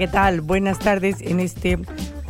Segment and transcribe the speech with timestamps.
[0.00, 0.40] ¿Qué tal?
[0.40, 1.78] Buenas tardes en este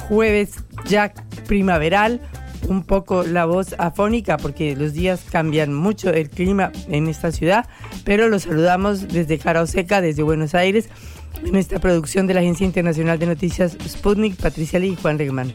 [0.08, 1.12] jueves ya
[1.46, 2.20] primaveral.
[2.66, 7.68] Un poco la voz afónica porque los días cambian mucho el clima en esta ciudad,
[8.04, 10.88] pero los saludamos desde Cara Seca, desde Buenos Aires,
[11.44, 15.52] en esta producción de la Agencia Internacional de Noticias Sputnik, Patricia Lee y Juan Regman.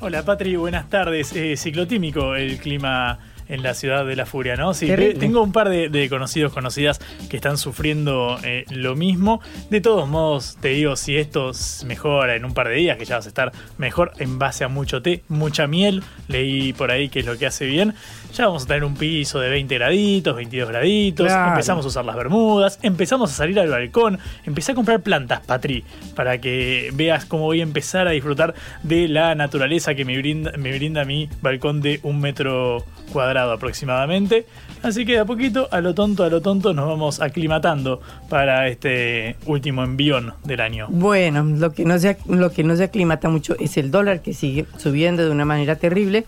[0.00, 1.36] Hola Patri, buenas tardes.
[1.36, 3.18] Eh, ciclotímico el clima
[3.48, 4.74] en la ciudad de la furia, ¿no?
[4.74, 4.86] Sí,
[5.18, 9.40] tengo un par de, de conocidos, conocidas que están sufriendo eh, lo mismo.
[9.70, 11.52] De todos modos, te digo, si esto
[11.86, 14.68] mejora en un par de días, que ya vas a estar mejor en base a
[14.68, 17.94] mucho té, mucha miel, leí por ahí que es lo que hace bien,
[18.34, 21.50] ya vamos a tener un piso de 20 graditos, 22 graditos, Claro.
[21.52, 25.84] empezamos a usar las bermudas, empezamos a salir al balcón, empecé a comprar plantas, Patri,
[26.14, 30.52] para que veas cómo voy a empezar a disfrutar de la naturaleza que me brinda,
[30.58, 34.46] me brinda mi balcón de un metro cuadrado aproximadamente.
[34.82, 38.68] Así que de a poquito, a lo tonto, a lo tonto, nos vamos aclimatando para
[38.68, 40.86] este último envión del año.
[40.88, 44.34] Bueno, lo que, no se, lo que no se aclimata mucho es el dólar que
[44.34, 46.26] sigue subiendo de una manera terrible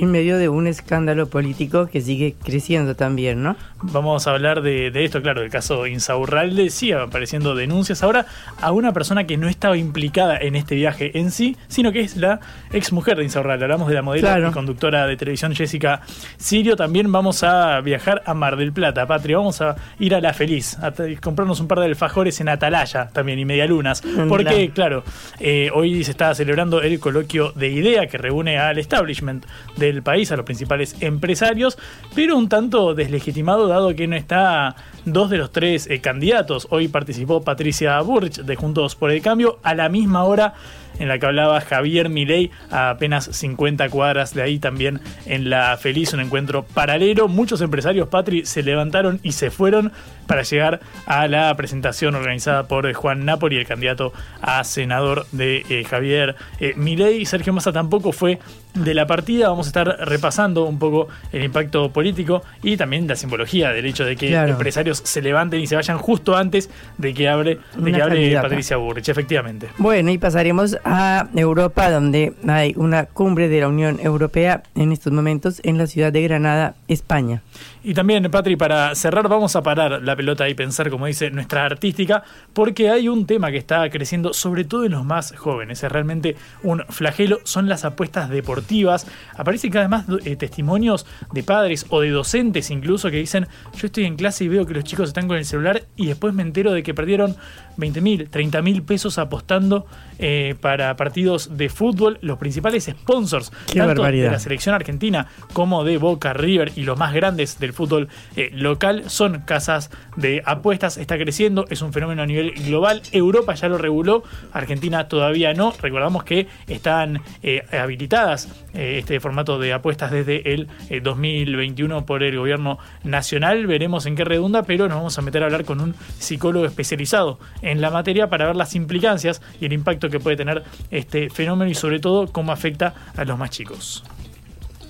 [0.00, 3.56] en medio de un escándalo político que sigue creciendo también, ¿no?
[3.82, 6.70] Vamos a hablar de, de esto, claro, del caso Insaurralde.
[6.70, 8.26] Sigue apareciendo denuncias ahora
[8.60, 12.16] a una persona que no estaba implicada en este viaje en sí, sino que es
[12.16, 12.40] la
[12.72, 13.64] ex mujer de Insaurralde.
[13.64, 14.48] Hablamos de la modelo Claro.
[14.48, 16.00] y conductora de televisión Jessica
[16.38, 16.76] Sirio.
[16.76, 19.36] También vamos a viajar a Mar del Plata, Patria.
[19.36, 23.38] Vamos a ir a La Feliz, a comprarnos un par de alfajores en Atalaya también
[23.38, 24.02] y medialunas.
[24.28, 25.04] Porque, claro,
[25.40, 29.44] eh, hoy se está celebrando el coloquio de IDEA que reúne al establishment
[29.86, 31.78] del país, a los principales empresarios,
[32.14, 36.66] pero un tanto deslegitimado dado que no está dos de los tres eh, candidatos.
[36.70, 40.54] Hoy participó Patricia Burch de Juntos por el Cambio a la misma hora
[40.98, 45.76] en la que hablaba Javier Milei a apenas 50 cuadras de ahí también en La
[45.76, 47.28] Feliz, un encuentro paralelo.
[47.28, 49.92] Muchos empresarios, Patri, se levantaron y se fueron
[50.26, 55.64] para llegar a la presentación organizada por eh, Juan Napoli, el candidato a senador de
[55.68, 57.26] eh, Javier eh, Milei.
[57.26, 58.38] Sergio Massa tampoco fue
[58.74, 59.48] de la partida.
[59.50, 64.04] Vamos a estar repasando un poco el impacto político y también la simbología del hecho
[64.04, 64.52] de que Claro.
[64.52, 68.14] empresarios se levanten y se vayan justo antes de que hable, de Una que hable
[68.16, 68.48] candidata.
[68.48, 69.68] Patricia Burrich, efectivamente.
[69.78, 75.12] Bueno, y pasaremos a Europa, donde hay una cumbre de la Unión Europea en estos
[75.12, 77.42] momentos en la ciudad de Granada, España.
[77.82, 81.66] Y también, Patri, para cerrar, vamos a parar la pelota y pensar, como dice nuestra
[81.66, 82.22] artística,
[82.54, 85.82] porque hay un tema que está creciendo, sobre todo en los más jóvenes.
[85.82, 89.06] Es realmente un flagelo, son las apuestas deportivas.
[89.36, 93.46] Aparecen cada vez más eh, testimonios de padres o de docentes incluso que dicen,
[93.76, 96.34] yo estoy en clase y veo que los chicos están con el celular y después
[96.34, 97.36] me entero de que perdieron
[97.76, 99.86] 20 mil, 30 mil pesos apostando
[100.18, 102.18] eh, para partidos de fútbol.
[102.20, 106.98] Los principales sponsors, Qué tanto de la selección argentina como de Boca, River y los
[106.98, 110.96] más grandes del fútbol eh, local son casas de apuestas.
[110.96, 113.02] Está creciendo, es un fenómeno a nivel global.
[113.12, 115.72] Europa ya lo reguló, Argentina todavía no.
[115.80, 122.36] Recordamos que están eh, habilitadas este formato de apuestas desde el eh, 2021 por el
[122.36, 123.66] gobierno nacional.
[123.66, 127.38] Veremos en qué redunda, pero nos vamos a meter a hablar con un psicólogo especializado
[127.64, 131.70] en la materia para ver las implicancias y el impacto que puede tener este fenómeno
[131.70, 134.04] y sobre todo cómo afecta a los más chicos.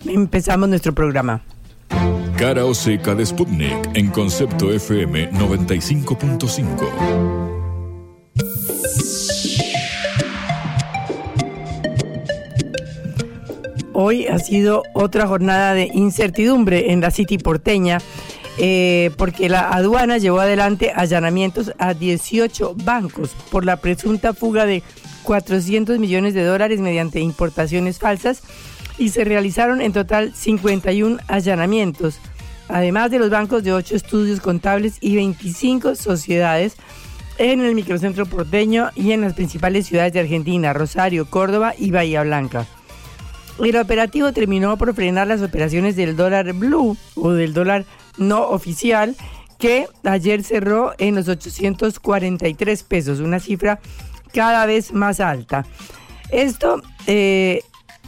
[0.07, 1.41] Empezamos nuestro programa.
[2.37, 7.45] Cara o seca de Sputnik en concepto FM 95.5.
[13.97, 17.99] Hoy ha sido otra jornada de incertidumbre en la City porteña.
[18.59, 24.83] Eh, porque la aduana llevó adelante allanamientos a 18 bancos por la presunta fuga de
[25.25, 28.43] 400 millones de dólares mediante importaciones falsas
[28.97, 32.19] y se realizaron en total 51 allanamientos,
[32.69, 36.77] además de los bancos de 8 estudios contables y 25 sociedades
[37.39, 42.23] en el microcentro porteño y en las principales ciudades de Argentina, Rosario, Córdoba y Bahía
[42.23, 42.67] Blanca.
[43.59, 47.85] El operativo terminó por frenar las operaciones del dólar blue o del dólar
[48.19, 49.17] no oficial
[49.59, 53.81] que ayer cerró en los 843 pesos, una cifra
[54.33, 55.65] cada vez más alta.
[56.31, 57.63] Esto, eh,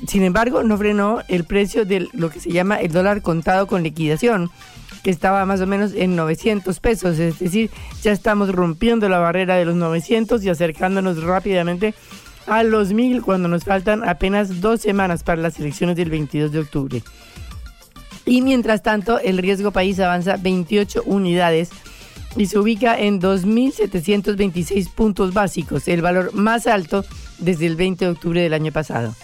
[0.07, 3.85] sin embargo, no frenó el precio de lo que se llama el dólar contado con
[3.85, 4.51] liquidación,
[5.05, 7.71] que estaba más o menos en 900 pesos, es decir,
[8.03, 11.95] ya estamos rompiendo la barrera de los 900 y acercándonos rápidamente
[12.47, 16.59] a los 1000 cuando nos faltan apenas dos semanas para las elecciones del 22 de
[16.59, 17.03] octubre.
[18.25, 21.71] Y mientras tanto, el riesgo país avanza 28 unidades
[22.37, 27.05] y se ubica en 2.726 puntos básicos, el valor más alto
[27.39, 29.15] desde el 20 de octubre del año pasado.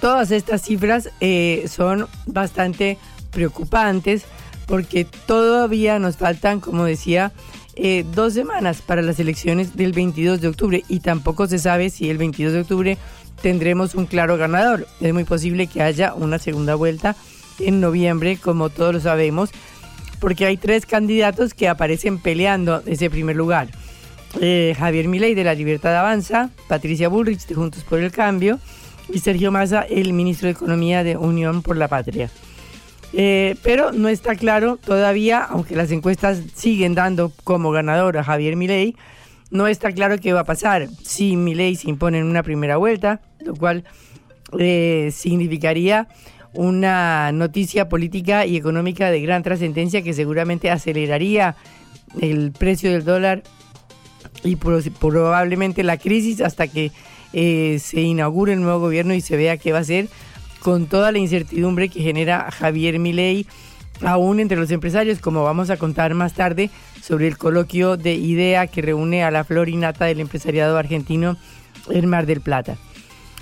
[0.00, 2.98] Todas estas cifras eh, son bastante
[3.30, 4.24] preocupantes
[4.66, 7.32] porque todavía nos faltan, como decía,
[7.80, 12.10] eh, dos semanas para las elecciones del 22 de octubre y tampoco se sabe si
[12.10, 12.98] el 22 de octubre
[13.40, 14.88] tendremos un claro ganador.
[15.00, 17.14] Es muy posible que haya una segunda vuelta
[17.60, 19.50] en noviembre, como todos lo sabemos,
[20.18, 23.68] porque hay tres candidatos que aparecen peleando ese primer lugar.
[24.40, 28.58] Eh, Javier Milei de la Libertad Avanza, Patricia Bullrich de Juntos por el Cambio
[29.08, 32.28] y Sergio Massa, el ministro de Economía de Unión por la Patria.
[33.12, 38.56] Eh, pero no está claro todavía, aunque las encuestas siguen dando como ganador a Javier
[38.56, 38.96] Milei,
[39.50, 40.88] no está claro qué va a pasar.
[41.02, 43.84] Si Milei se impone en una primera vuelta, lo cual
[44.58, 46.08] eh, significaría
[46.54, 51.56] una noticia política y económica de gran trascendencia que seguramente aceleraría
[52.20, 53.42] el precio del dólar
[54.44, 56.90] y probablemente la crisis hasta que
[57.32, 60.08] eh, se inaugure el nuevo gobierno y se vea qué va a ser
[60.60, 63.46] con toda la incertidumbre que genera Javier Milei
[64.02, 66.70] aún entre los empresarios, como vamos a contar más tarde
[67.02, 71.36] sobre el coloquio de IDEA que reúne a la flor y nata del empresariado argentino
[71.90, 72.76] en Mar del Plata.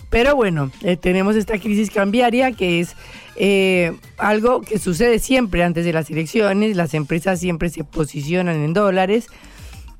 [0.08, 2.94] Pero bueno, eh, tenemos esta crisis cambiaria que es
[3.34, 8.72] eh, algo que sucede siempre antes de las elecciones, las empresas siempre se posicionan en
[8.72, 9.26] dólares.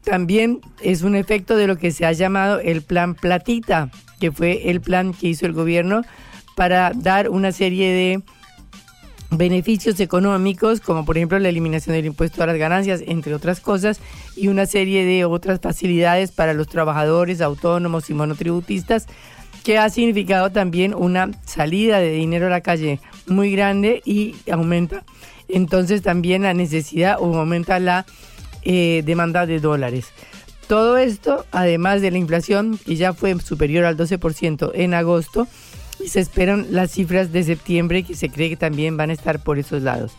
[0.04, 3.90] También es un efecto de lo que se ha llamado el plan platita,
[4.20, 6.02] que fue el plan que hizo el gobierno
[6.56, 8.22] para dar una serie de
[9.30, 14.00] beneficios económicos, como por ejemplo la eliminación del impuesto a las ganancias, entre otras cosas,
[14.34, 19.06] y una serie de otras facilidades para los trabajadores autónomos y monotributistas,
[19.62, 25.04] que ha significado también una salida de dinero a la calle muy grande y aumenta
[25.48, 28.06] entonces también la necesidad o aumenta la
[28.62, 30.06] eh, demanda de dólares.
[30.66, 35.46] Todo esto, además de la inflación, que ya fue superior al 12% en agosto,
[36.04, 39.58] se esperan las cifras de septiembre que se cree que también van a estar por
[39.58, 40.12] esos lados.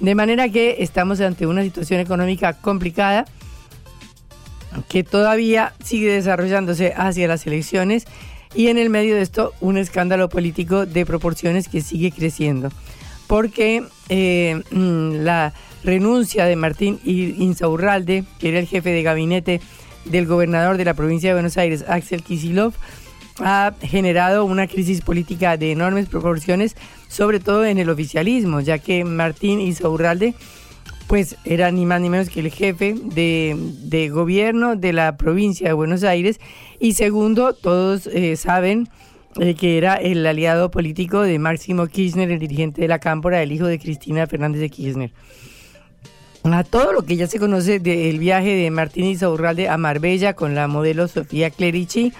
[0.00, 3.24] De manera que estamos ante una situación económica complicada
[4.88, 8.06] que todavía sigue desarrollándose hacia las elecciones
[8.54, 12.70] y en el medio de esto un escándalo político de proporciones que sigue creciendo.
[13.26, 19.60] Porque eh, mm, la renuncia de Martín Insaurralde, que era el jefe de gabinete
[20.04, 22.74] del gobernador de la provincia de Buenos Aires, Axel Kisilov,
[23.40, 26.76] ha generado una crisis política de enormes proporciones,
[27.08, 30.34] sobre todo en el oficialismo, ya que Martín Insaurralde
[31.06, 35.74] pues era ni más ni menos que el jefe de, gobierno de la provincia de
[35.74, 36.40] Buenos Aires
[36.80, 38.88] y segundo, todos eh, saben
[39.40, 43.52] eh, que era el aliado político de Máximo Kirchner, el dirigente de la Cámpora, el
[43.52, 45.12] hijo de Cristina Fernández de Kirchner.
[46.44, 50.54] A todo lo que ya se conoce del viaje de Martín Insaurralde a Marbella con
[50.54, 52.12] la modelo Sofía Clerici,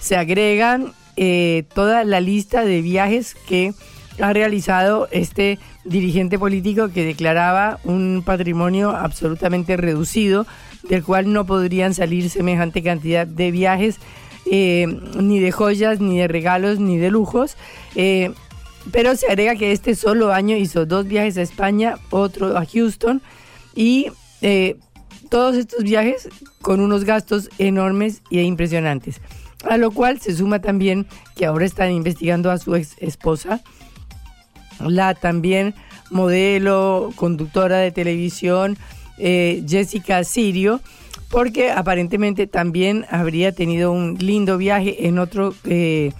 [0.00, 3.74] se agregan eh, toda la lista de viajes que
[4.20, 10.46] ha realizado este dirigente político que declaraba un patrimonio absolutamente reducido,
[10.88, 13.98] del cual no podrían salir semejante cantidad de viajes,
[14.50, 17.56] eh, ni de joyas, ni de regalos, ni de lujos.
[17.94, 18.32] Eh,
[18.92, 23.20] pero se agrega que este solo año hizo dos viajes a España, otro a Houston,
[23.74, 24.06] y
[25.28, 26.30] todos estos viajes
[26.62, 29.20] con unos gastos enormes e impresionantes.
[29.68, 33.60] A lo cual se suma también que ahora están investigando a su ex esposa,
[34.80, 35.74] la también
[36.10, 38.78] modelo, conductora de televisión,
[39.18, 40.80] eh, Jessica Sirio,
[41.28, 46.12] porque aparentemente también habría tenido un lindo viaje en otro eh,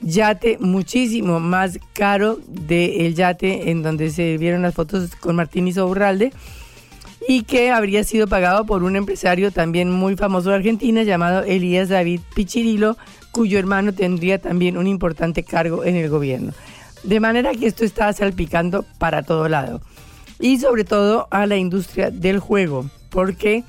[0.00, 6.32] yate muchísimo más caro del yate en donde se vieron las fotos con Martín Isourralde
[7.28, 11.88] y que habría sido pagado por un empresario también muy famoso de Argentina llamado Elías
[11.88, 12.96] David Pichirilo,
[13.32, 16.52] cuyo hermano tendría también un importante cargo en el gobierno.
[17.02, 19.80] De manera que esto está salpicando para todo lado.
[20.38, 23.64] Y sobre todo a la industria del juego, porque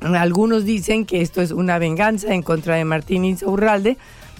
[0.00, 3.96] algunos dicen que esto es una venganza en contra de Martín Insaurralde,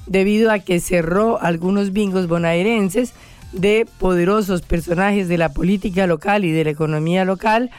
[0.06, 3.12] debido a que cerró algunos bingos bonaerenses
[3.56, 7.70] de poderosos personajes de la política local y de la economía local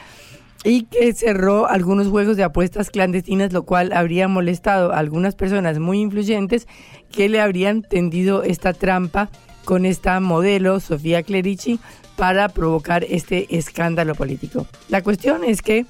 [0.64, 5.78] y que cerró algunos juegos de apuestas clandestinas, lo cual habría molestado a algunas personas
[5.78, 6.66] muy influyentes
[7.12, 9.30] que le habrían tendido esta trampa
[9.64, 11.78] con esta modelo, Sofía Clerici,
[12.16, 14.66] para provocar este escándalo político.
[14.88, 15.86] La cuestión es que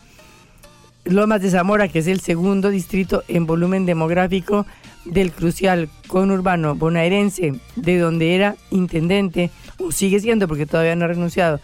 [1.04, 4.66] Lomas de Zamora, que es el segundo distrito en volumen demográfico
[5.04, 11.08] del crucial conurbano bonaerense, de donde era intendente, o sigue siendo porque todavía no ha
[11.08, 11.60] renunciado,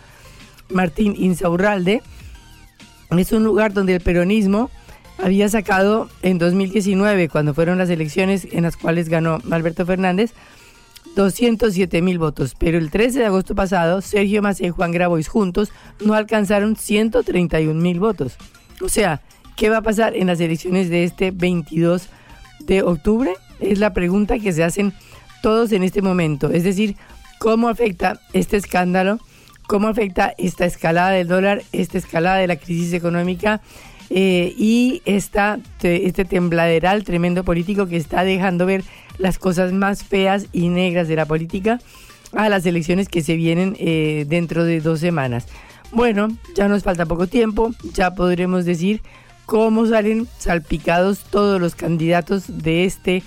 [0.71, 2.03] Martín Insaurralde,
[3.11, 4.71] es un lugar donde el peronismo
[5.23, 10.33] había sacado en 2019, cuando fueron las elecciones en las cuales ganó Alberto Fernández,
[11.15, 15.71] 207 mil votos, pero el 13 de agosto pasado, Sergio Macé y Juan Grabois juntos
[16.05, 18.37] no alcanzaron 131 mil votos.
[18.85, 19.23] O sea,
[19.57, 22.11] ¿qué va a pasar en las elecciones de este 22
[22.61, 23.33] de octubre?
[23.59, 24.93] Es la pregunta que se hacen
[25.43, 26.51] todos en este momento.
[26.51, 26.97] Es decir,
[27.39, 29.21] ¿cómo afecta este escándalo?
[29.67, 33.63] ¿Cómo afecta esta escalada del dólar, esta escalada de la crisis económica
[34.11, 38.85] eh, y esta, este tembladeral tremendo político que está dejando ver
[39.17, 41.81] las cosas más feas y negras de la política
[42.35, 45.47] a las elecciones que se vienen eh, dentro de dos semanas?
[45.95, 49.01] Bueno, ya nos falta poco tiempo, ya podremos decir
[49.47, 53.23] cómo salen salpicados todos los candidatos de este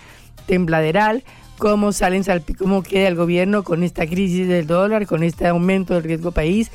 [0.47, 1.24] tembladeral,
[1.57, 2.25] cómo salen
[2.57, 6.69] cómo queda el gobierno con esta crisis del dólar, con este aumento del riesgo país,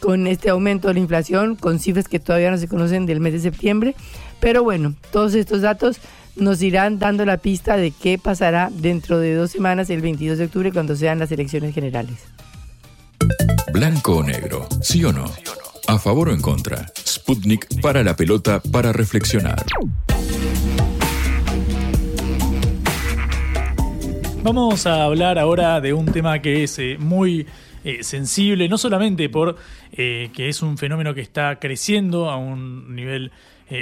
[0.00, 3.32] con este aumento de la inflación, con cifras que todavía no se conocen del mes
[3.32, 3.94] de septiembre.
[4.40, 5.98] Pero bueno, todos estos datos
[6.36, 10.44] nos irán dando la pista de qué pasará dentro de dos semanas, el 22 de
[10.44, 12.18] octubre, cuando sean las elecciones generales.
[13.72, 15.24] Blanco o negro, sí o no.
[15.86, 16.86] A favor o en contra.
[16.96, 19.64] Sputnik para la pelota para reflexionar.
[24.42, 27.46] Vamos a hablar ahora de un tema que es eh, muy
[27.84, 29.56] eh, sensible, no solamente por
[29.92, 33.32] eh, que es un fenómeno que está creciendo a un nivel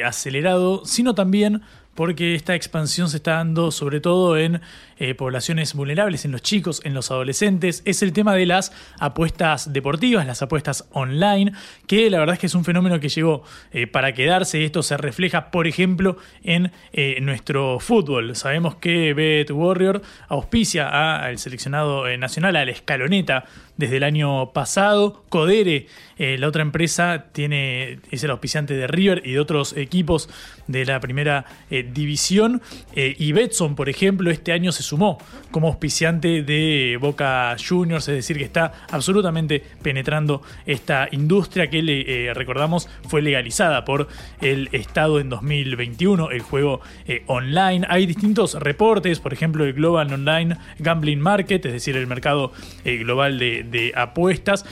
[0.04, 1.62] acelerado, sino también
[1.96, 4.60] porque esta expansión se está dando sobre todo en
[4.98, 7.82] eh, poblaciones vulnerables, en los chicos, en los adolescentes.
[7.84, 11.52] Es el tema de las apuestas deportivas, las apuestas online,
[11.88, 14.64] que la verdad es que es un fenómeno que llegó eh, para quedarse.
[14.64, 18.36] Esto se refleja, por ejemplo, en eh, nuestro fútbol.
[18.36, 23.44] Sabemos que Bet Warrior auspicia al seleccionado nacional, a la escaloneta,
[23.76, 25.24] desde el año pasado.
[25.28, 25.86] Codere,
[26.18, 30.30] la otra empresa, tiene, es el auspiciante de River y de otros equipos
[30.66, 32.62] de la primera división.
[32.94, 35.18] y Betson, por ejemplo, este año se sumó
[35.50, 42.28] como auspiciante de Boca Juniors, es decir, que está absolutamente penetrando esta industria que le
[42.28, 44.08] eh, recordamos fue legalizada por
[44.40, 47.86] el Estado en 2021, el juego eh, online.
[47.88, 52.52] Hay distintos reportes, por ejemplo, el Global Online Gambling Market, es decir, el mercado
[52.84, 54.64] eh, global de, de apuestas,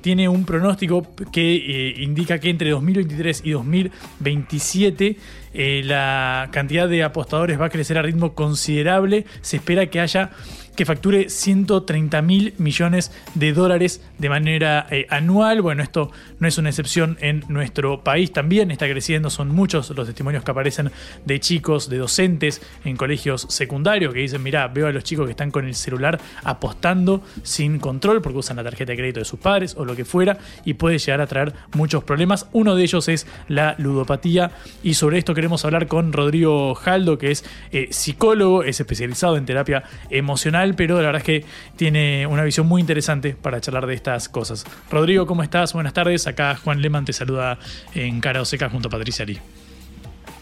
[0.00, 5.16] tiene un pronóstico que indica que entre 2023 y 2027
[5.54, 9.26] eh, la cantidad de apostadores va a crecer a ritmo considerable.
[9.40, 10.30] Se espera que haya
[10.78, 15.60] que facture 130 mil millones de dólares de manera eh, anual.
[15.60, 20.06] Bueno, esto no es una excepción en nuestro país, también está creciendo, son muchos los
[20.06, 20.92] testimonios que aparecen
[21.24, 25.32] de chicos, de docentes en colegios secundarios que dicen, mira, veo a los chicos que
[25.32, 29.40] están con el celular apostando sin control porque usan la tarjeta de crédito de sus
[29.40, 32.46] padres o lo que fuera y puede llegar a traer muchos problemas.
[32.52, 34.52] Uno de ellos es la ludopatía
[34.84, 39.44] y sobre esto queremos hablar con Rodrigo Jaldo, que es eh, psicólogo, es especializado en
[39.44, 41.44] terapia emocional pero la verdad es que
[41.76, 44.64] tiene una visión muy interesante para charlar de estas cosas.
[44.90, 45.72] Rodrigo, ¿cómo estás?
[45.72, 46.26] Buenas tardes.
[46.26, 47.58] Acá Juan Leman te saluda
[47.94, 49.38] en Cara Oseca junto a Patricia Lee.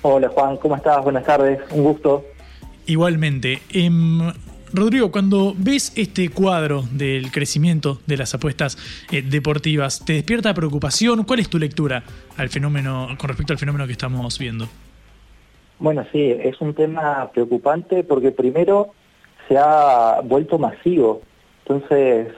[0.02, 1.02] Hola Juan, ¿cómo estás?
[1.02, 2.24] Buenas tardes, un gusto.
[2.86, 3.60] Igualmente.
[3.70, 4.32] Em,
[4.72, 8.78] Rodrigo, cuando ves este cuadro del crecimiento de las apuestas
[9.10, 11.24] eh, deportivas, ¿te despierta preocupación?
[11.24, 12.04] ¿Cuál es tu lectura
[12.36, 14.68] al fenómeno, con respecto al fenómeno que estamos viendo?
[15.78, 18.92] Bueno, sí, es un tema preocupante porque primero
[19.48, 21.22] se ha vuelto masivo.
[21.64, 22.28] Entonces,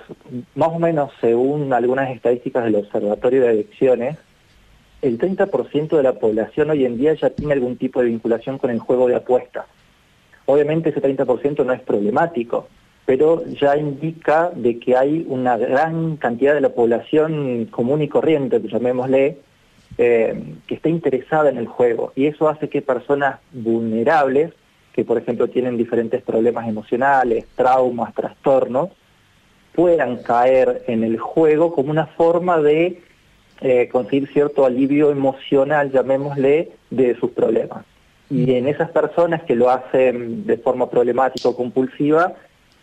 [0.55, 4.19] más o menos según algunas estadísticas del Observatorio de Adicciones,
[5.03, 8.71] el 30% de la población hoy en día ya tiene algún tipo de vinculación con
[8.71, 9.67] el juego de apuestas.
[10.47, 12.69] Obviamente ese 30% no es problemático,
[13.05, 18.61] pero ya indica de que hay una gran cantidad de la población común y corriente,
[18.61, 19.39] llamémosle,
[19.99, 24.53] eh, que está interesada en el juego y eso hace que personas vulnerables,
[24.99, 28.89] que por ejemplo tienen diferentes problemas emocionales, traumas, trastornos,
[29.73, 33.01] puedan caer en el juego como una forma de
[33.61, 37.85] eh, conseguir cierto alivio emocional, llamémosle, de sus problemas.
[38.29, 42.35] Y en esas personas que lo hacen de forma problemática o compulsiva,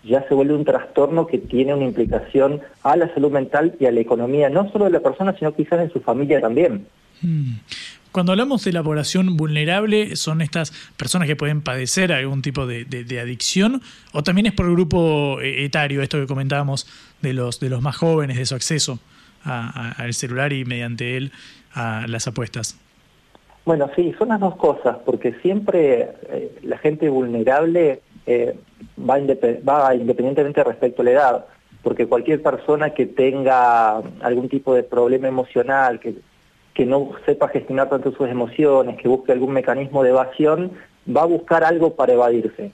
[0.05, 3.91] ya se vuelve un trastorno que tiene una implicación a la salud mental y a
[3.91, 6.87] la economía, no solo de la persona, sino quizás de su familia también.
[7.21, 7.55] Mm.
[8.15, 13.19] Cuando hablamos de la población vulnerable, ¿son estas personas que pueden padecer algún tipo de,
[13.21, 13.81] adicción?
[14.13, 16.87] ¿O también es por grupo eh, etario, esto que comentábamos
[17.21, 18.99] de los, de los más jóvenes, de su acceso
[19.43, 21.33] al celular y mediante él
[21.73, 22.79] a las apuestas?
[23.65, 28.57] Bueno, sí, son las dos cosas, porque siempre eh, la gente vulnerable eh,
[28.97, 31.45] va independientemente respecto a la edad,
[31.83, 36.15] porque cualquier persona que tenga algún tipo de problema emocional, que
[36.75, 40.71] que no sepa gestionar tanto sus emociones, que busque algún mecanismo de evasión,
[41.07, 42.71] va a buscar algo para evadirse.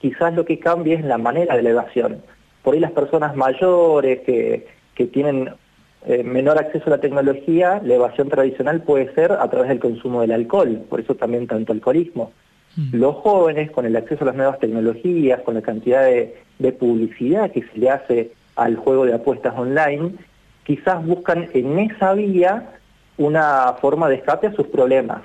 [0.00, 2.22] Quizás lo que cambie es la manera de la evasión.
[2.62, 5.50] Por ahí las personas mayores que, que tienen
[6.06, 10.22] eh, menor acceso a la tecnología, la evasión tradicional puede ser a través del consumo
[10.22, 12.32] del alcohol, por eso también tanto alcoholismo.
[12.76, 12.96] Mm.
[12.96, 17.50] Los jóvenes, con el acceso a las nuevas tecnologías, con la cantidad de, de publicidad
[17.50, 20.12] que se le hace al juego de apuestas online,
[20.64, 22.78] quizás buscan en esa vía
[23.24, 25.22] una forma de escape a sus problemas.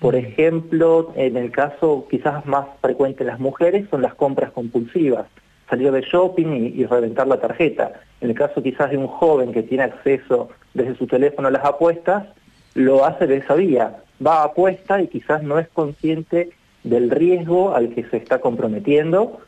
[0.00, 5.26] Por ejemplo, en el caso quizás más frecuente en las mujeres son las compras compulsivas,
[5.70, 7.92] salir de shopping y, reventar la tarjeta.
[8.20, 11.64] En el caso quizás de un joven que tiene acceso desde su teléfono a las
[11.64, 12.26] apuestas,
[12.74, 16.50] lo hace de esa vía, va a apuesta y quizás no es consciente
[16.84, 19.40] del riesgo al que se está comprometiendo,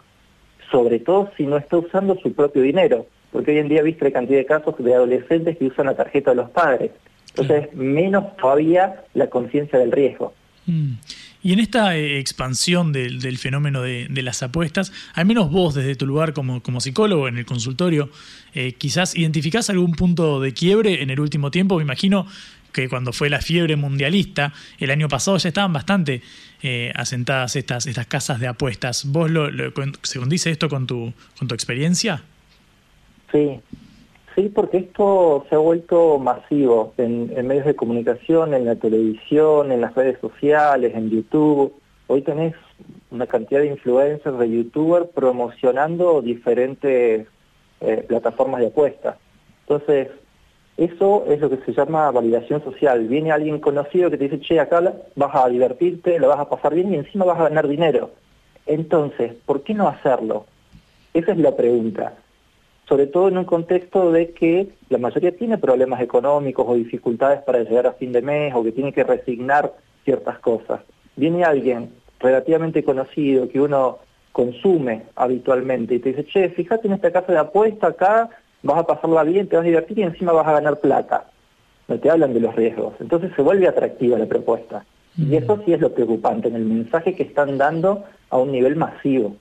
[0.70, 4.12] sobre todo si no está usando su propio dinero, porque hoy en día viste la
[4.12, 6.90] cantidad de casos de adolescentes que usan la tarjeta de los padres
[7.36, 10.34] entonces, menos todavía la conciencia del riesgo.
[10.66, 10.94] Mm.
[11.42, 16.04] Y en esta eh, expansión del, fenómeno de, las apuestas, al menos vos desde tu
[16.04, 18.10] lugar como, como psicólogo en el consultorio,
[18.54, 21.76] eh, quizás identificás algún punto de quiebre en el último tiempo.
[21.76, 22.26] Me imagino
[22.72, 26.22] que cuando fue la fiebre mundialista, el año pasado ya estaban bastante
[26.62, 29.04] eh, asentadas estas, estas casas de apuestas.
[29.06, 32.24] ¿Vos lo, lo, se condice esto con tu, con tu experiencia?
[33.30, 33.60] Sí,
[34.38, 39.80] Sí, porque esto se ha vuelto masivo en, medios de comunicación, en la televisión, en
[39.80, 41.72] las redes sociales, en YouTube.
[42.06, 42.54] Hoy tenés
[43.10, 47.26] una cantidad de influencers, de youtubers promocionando diferentes
[47.80, 49.16] eh, plataformas de apuestas.
[49.62, 50.06] Entonces,
[50.76, 53.08] eso es lo que se llama validación social.
[53.08, 54.80] Viene alguien conocido que te dice, che, acá
[55.16, 58.12] vas a divertirte, lo vas a pasar bien y encima vas a ganar dinero.
[58.66, 60.46] Entonces, ¿por qué no hacerlo?
[61.12, 62.14] Esa es la pregunta
[62.88, 67.62] sobre todo en un contexto de que la mayoría tiene problemas económicos o dificultades para
[67.62, 69.74] llegar a fin de mes o que tiene que resignar
[70.04, 70.80] ciertas cosas.
[71.14, 73.98] Viene alguien relativamente conocido que uno
[74.32, 78.30] consume habitualmente y te dice, che, fíjate en esta casa de apuesta acá,
[78.62, 81.26] vas a pasarla bien, te vas a divertir y encima vas a ganar plata.
[81.88, 82.94] No te hablan de los riesgos.
[83.00, 84.84] Entonces se vuelve atractiva la propuesta.
[85.16, 85.34] Y mm.
[85.34, 89.36] eso sí es lo preocupante, en el mensaje que están dando a un nivel masivo.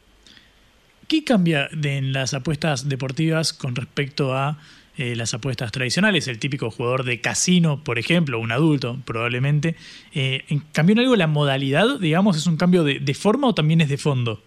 [1.08, 4.58] ¿Qué cambia en las apuestas deportivas con respecto a
[4.98, 6.28] eh, las apuestas tradicionales?
[6.28, 9.76] El típico jugador de casino, por ejemplo, un adulto probablemente.
[10.14, 10.44] Eh,
[10.74, 11.98] ¿Cambió en algo la modalidad?
[12.02, 14.42] Digamos, ¿es un cambio de, forma o también es de fondo?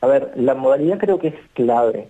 [0.00, 2.08] A ver, la modalidad creo que es clave,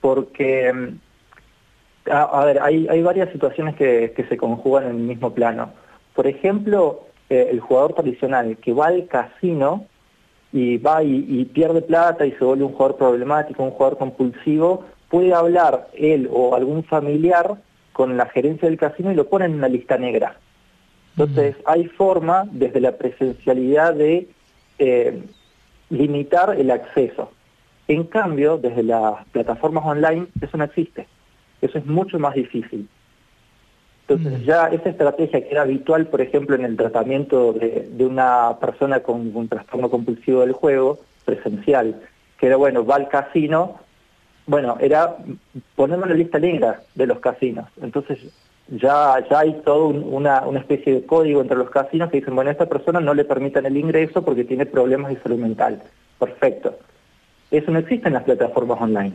[0.00, 5.74] porque, mm, a, ver, hay, varias situaciones que, se conjugan en el mismo plano.
[6.14, 9.88] Por ejemplo, eh, el jugador tradicional que va al casino
[10.52, 15.32] y va y, pierde plata y se vuelve un jugador problemático, un jugador compulsivo, puede
[15.32, 17.56] hablar él o algún familiar
[17.92, 20.36] con la gerencia del casino y lo pone en una lista negra.
[21.16, 24.28] Entonces hay forma desde la presencialidad de
[24.78, 25.22] eh,
[25.90, 27.30] limitar el acceso.
[27.88, 31.06] En cambio, desde las plataformas online eso no existe.
[31.60, 32.88] Eso es mucho más difícil.
[34.14, 34.44] Entonces mm.
[34.44, 39.34] ya esa estrategia que era habitual, por ejemplo, en el tratamiento de, una persona con
[39.34, 42.00] un trastorno compulsivo del juego, presencial,
[42.38, 43.76] que era, bueno, va al casino,
[44.46, 45.16] bueno, era
[45.76, 47.68] ponerlo en la lista negra de los casinos.
[47.80, 48.18] Entonces
[48.68, 52.50] ya, ya hay toda una, una especie de código entre los casinos que dicen, bueno,
[52.50, 55.82] a esta persona no le permitan el ingreso porque tiene problemas de salud mental.
[56.18, 56.78] Perfecto.
[57.50, 59.12] Eso no existe en las plataformas online.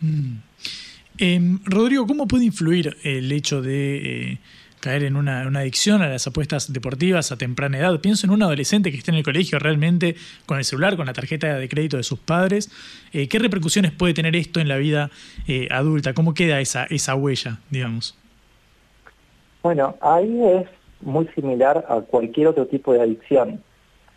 [0.00, 0.36] Mm.
[1.18, 4.38] Em, Rodrigo, ¿cómo puede influir el hecho de eh,
[4.84, 7.98] caer en una, adicción a las apuestas deportivas a temprana edad.
[8.00, 11.14] Pienso en un adolescente que está en el colegio realmente con el celular, con la
[11.14, 12.70] tarjeta de crédito de sus padres.
[13.14, 15.10] Eh, ¿Qué repercusiones puede tener esto en la vida
[15.48, 16.12] eh, adulta?
[16.12, 18.14] ¿Cómo queda esa, esa huella, digamos?
[19.62, 20.68] Bueno, ahí es
[21.00, 23.62] muy similar a cualquier otro tipo de adicción.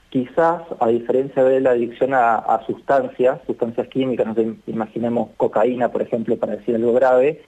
[0.10, 4.28] Quizás, a diferencia de la adicción a, sustancias, sustancias químicas,
[4.66, 7.42] imaginemos cocaína, por ejemplo, para decir algo grave,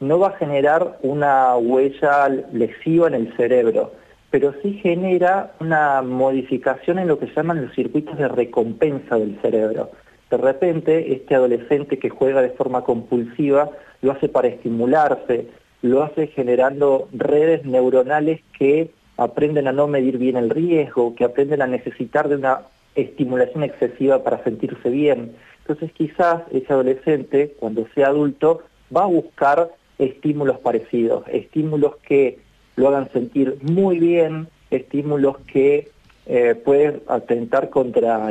[0.00, 3.92] no va a generar una huella lesiva en el cerebro,
[4.30, 9.90] pero sí genera una modificación en lo que llaman los circuitos de recompensa del cerebro.
[10.30, 13.70] De repente, este adolescente que juega de forma compulsiva
[14.02, 15.48] lo hace para estimularse,
[15.82, 21.62] lo hace generando redes neuronales que aprenden a no medir bien el riesgo, que aprenden
[21.62, 22.62] a necesitar de una
[22.94, 25.34] estimulación excesiva para sentirse bien.
[25.60, 28.62] Entonces quizás ese adolescente, cuando sea adulto,
[28.94, 32.38] va a buscar estímulos parecidos, estímulos que
[32.76, 35.90] lo hagan sentir muy bien, estímulos que
[36.26, 38.30] eh, pueden atentar contra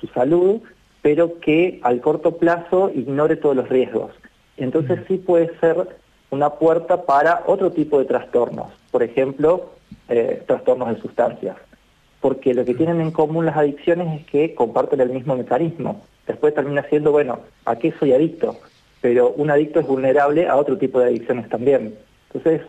[0.00, 0.60] su salud,
[1.00, 4.12] pero que al corto plazo ignore todos los riesgos.
[4.56, 5.88] Entonces sí puede ser
[6.30, 9.70] una puerta para otro tipo de trastornos, por ejemplo,
[10.16, 11.56] eh, trastornos de sustancias.
[12.20, 16.02] Porque lo que tienen en común las adicciones es que comparten el mismo mecanismo.
[16.26, 18.56] Después termina siendo, bueno, ¿a qué soy adicto?
[19.02, 21.94] pero un adicto es vulnerable a otro tipo de adicciones también.
[22.32, 22.62] Entonces,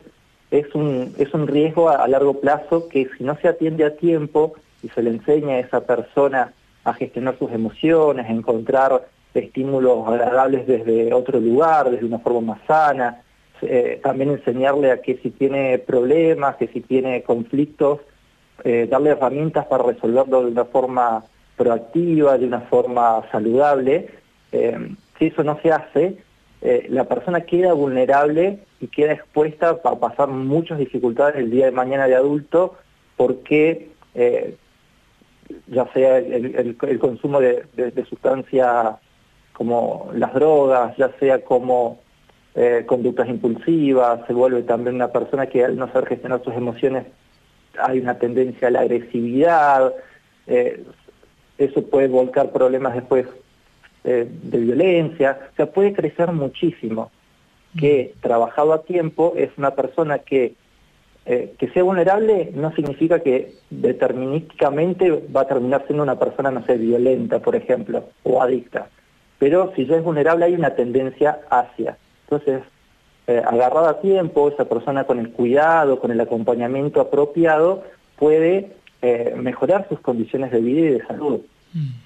[0.52, 4.56] es un, es un riesgo a, largo plazo que si no se atiende a tiempo
[4.82, 6.52] y se le enseña a esa persona
[6.84, 12.60] a gestionar sus emociones, a encontrar estímulos agradables desde otro lugar, desde una forma más
[12.68, 13.22] sana,
[13.68, 18.00] eh, también enseñarle a que si tiene problemas, que si tiene conflictos,
[18.64, 21.24] eh, darle herramientas para resolverlo de una forma
[21.58, 24.10] proactiva, de una forma saludable,
[24.52, 26.18] eh, si eso no se hace,
[26.88, 32.08] la persona queda vulnerable y queda expuesta a pasar muchas dificultades el día de mañana
[32.08, 32.76] de adulto
[33.18, 33.90] porque
[35.68, 38.96] ya sea el, consumo de, sustancias
[39.52, 42.00] como las drogas, ya sea como
[42.56, 47.06] eh, conductas impulsivas, se vuelve también una persona que al no saber gestionar sus emociones
[47.82, 49.94] hay una tendencia a la agresividad,
[51.58, 53.26] eso puede volcar problemas después
[54.04, 57.12] eh, de violencia, o sea, puede crecer muchísimo.
[57.78, 60.54] Que trabajado a tiempo es una persona que,
[61.26, 66.64] eh, que sea vulnerable no significa que determinísticamente va a terminar siendo una persona, no
[66.66, 68.90] sé, violenta, por ejemplo, o adicta.
[69.40, 71.98] Pero si ya es vulnerable hay una tendencia hacia.
[72.36, 72.64] Entonces,
[73.28, 77.84] eh, agarrado a tiempo, esa persona con el cuidado, con el acompañamiento apropiado,
[78.18, 78.72] puede
[79.36, 81.42] mejorar sus condiciones de vida y de salud.
[81.74, 82.03] Mm.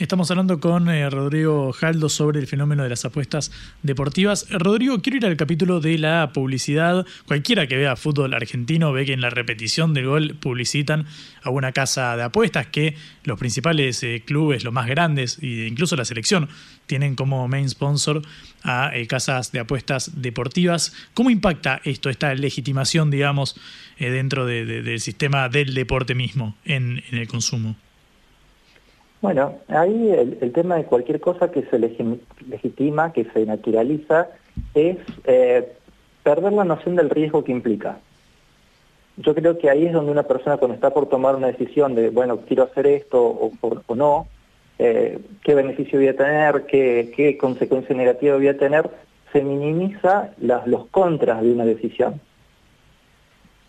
[0.00, 4.46] Estamos hablando con eh, Rodrigo Jaldo sobre el fenómeno de las apuestas deportivas.
[4.48, 7.04] Rodrigo, quiero ir al capítulo de la publicidad.
[7.26, 11.04] Cualquiera que vea fútbol argentino ve que en la repetición del gol publicitan
[11.42, 15.96] a una casa de apuestas que los principales eh, clubes, los más grandes e incluso
[15.96, 16.48] la selección,
[16.86, 18.22] tienen como main sponsor
[18.62, 20.94] a eh, casas de apuestas deportivas.
[21.12, 23.54] ¿Cómo impacta esto, esta legitimación, digamos,
[23.98, 27.76] dentro del sistema del deporte mismo en el consumo?
[29.20, 34.28] Bueno, ahí el, tema de cualquier cosa que se legitima, que se naturaliza,
[34.74, 35.72] es eh,
[36.22, 37.98] perder la noción del riesgo que implica.
[39.18, 42.08] Yo creo que ahí es donde una persona cuando está por tomar una decisión de,
[42.08, 44.26] bueno, quiero hacer esto o, no,
[44.78, 48.88] eh, qué beneficio voy a tener, qué, consecuencia negativa voy a tener,
[49.32, 52.22] se minimiza las, los contras de una decisión.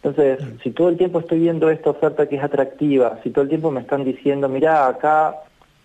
[0.03, 3.49] Entonces, si todo el tiempo estoy viendo esta oferta que es atractiva, si todo el
[3.49, 5.35] tiempo me están diciendo, mira, acá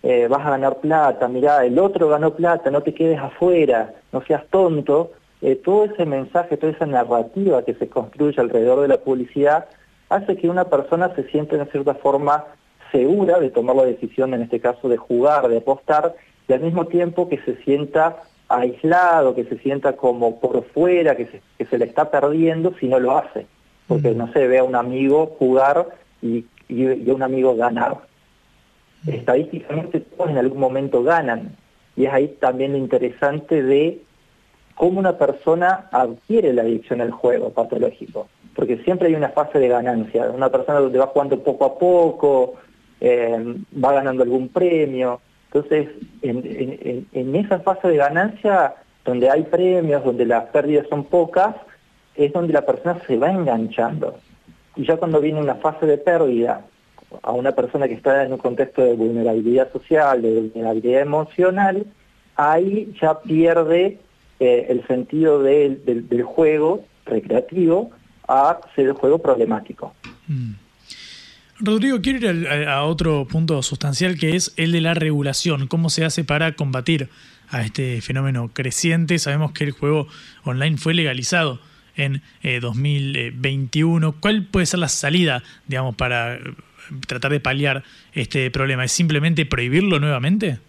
[0.01, 4.21] eh, vas a ganar plata, mira, el otro ganó plata, no te quedes afuera, no
[4.21, 5.11] seas tonto,
[5.43, 9.65] eh, todo ese mensaje, toda esa narrativa que se construye alrededor de la publicidad
[10.09, 12.45] hace que una persona se sienta en cierta forma
[12.91, 16.15] segura de tomar la decisión, en este caso de jugar, de apostar,
[16.47, 21.27] y al mismo tiempo que se sienta aislado, que se sienta como por fuera, que
[21.27, 23.45] se, que se le está perdiendo si no lo hace
[23.87, 25.87] porque no se ve a un amigo jugar
[26.21, 27.97] y, y, a un amigo ganar.
[29.05, 31.55] Estadísticamente todos en algún momento ganan.
[31.95, 34.01] Y es ahí también lo interesante de
[34.75, 39.67] cómo una persona adquiere la adicción al juego patológico, porque siempre hay una fase de
[39.67, 42.53] ganancia, una persona donde va jugando poco a poco,
[43.01, 45.89] eh, va ganando algún premio, entonces
[46.21, 51.55] en, en esa fase de ganancia donde hay premios, donde las pérdidas son pocas,
[52.17, 54.17] es donde la persona se va enganchando.
[54.75, 56.65] Y ya cuando viene una fase de pérdida
[57.21, 61.85] a una persona que está en un contexto de vulnerabilidad social, de vulnerabilidad emocional,
[62.35, 63.99] ahí ya pierde
[64.39, 67.91] eh, el sentido del, juego recreativo
[68.27, 69.93] a ser el juego problemático.
[70.27, 70.53] Mm.
[71.59, 75.67] Rodrigo, quiero ir a, otro punto sustancial que es el de la regulación.
[75.67, 77.09] ¿Cómo se hace para combatir
[77.49, 79.17] a este fenómeno creciente?
[79.17, 80.07] Sabemos que el juego
[80.43, 81.59] online fue legalizado
[81.97, 82.21] en
[82.61, 84.07] 2021.
[84.07, 86.39] Eh, ¿Cuál puede ser la salida, digamos, para eh,
[87.07, 87.83] tratar de paliar
[88.13, 88.85] este problema?
[88.85, 90.59] ¿Es simplemente prohibirlo nuevamente?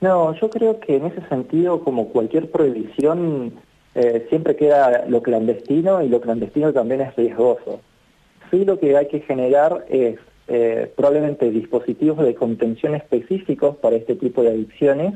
[0.00, 3.52] No, yo creo que en ese sentido, como cualquier prohibición,
[3.94, 7.80] eh, siempre queda lo clandestino y lo clandestino también es riesgoso
[8.54, 14.14] sí lo que hay que generar es eh, probablemente dispositivos de contención específicos para este
[14.14, 15.14] tipo de adicciones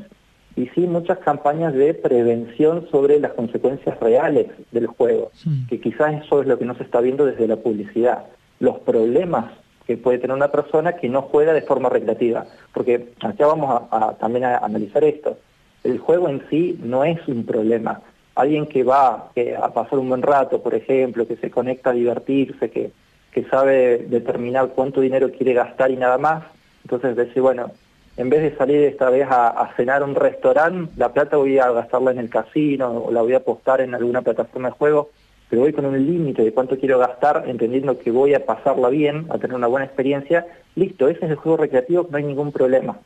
[0.59, 5.31] y sí muchas campañas de prevención sobre las consecuencias reales del juego,
[5.69, 8.25] que quizás eso es lo que no se está viendo desde la publicidad,
[8.59, 9.53] los problemas
[9.87, 14.15] que puede tener una persona que no juega de forma recreativa, porque acá vamos a,
[14.19, 15.37] también a analizar esto,
[15.83, 18.01] el juego en sí no es un problema,
[18.35, 22.69] alguien que va a pasar un buen rato, por ejemplo, que se conecta a divertirse,
[22.69, 22.91] que
[23.31, 26.43] que sabe determinar cuánto dinero quiere gastar y nada más.
[26.83, 27.71] Entonces decir, bueno,
[28.19, 31.71] en vez de salir esta vez a, cenar a un restaurante, la plata voy a
[31.71, 35.09] gastarla en el casino o la voy a apostar en alguna plataforma de juego,
[35.49, 39.27] pero voy con un límite de cuánto quiero gastar, entendiendo que voy a pasarla bien,
[39.29, 40.45] a tener una buena experiencia.
[40.75, 42.99] Listo, ese es el juego recreativo, no hay ningún problema.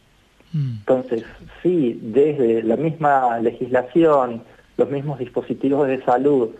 [0.51, 0.77] Mm.
[0.79, 1.23] Entonces,
[1.61, 4.41] sí, desde la misma legislación,
[4.77, 6.55] los mismos dispositivos de salud,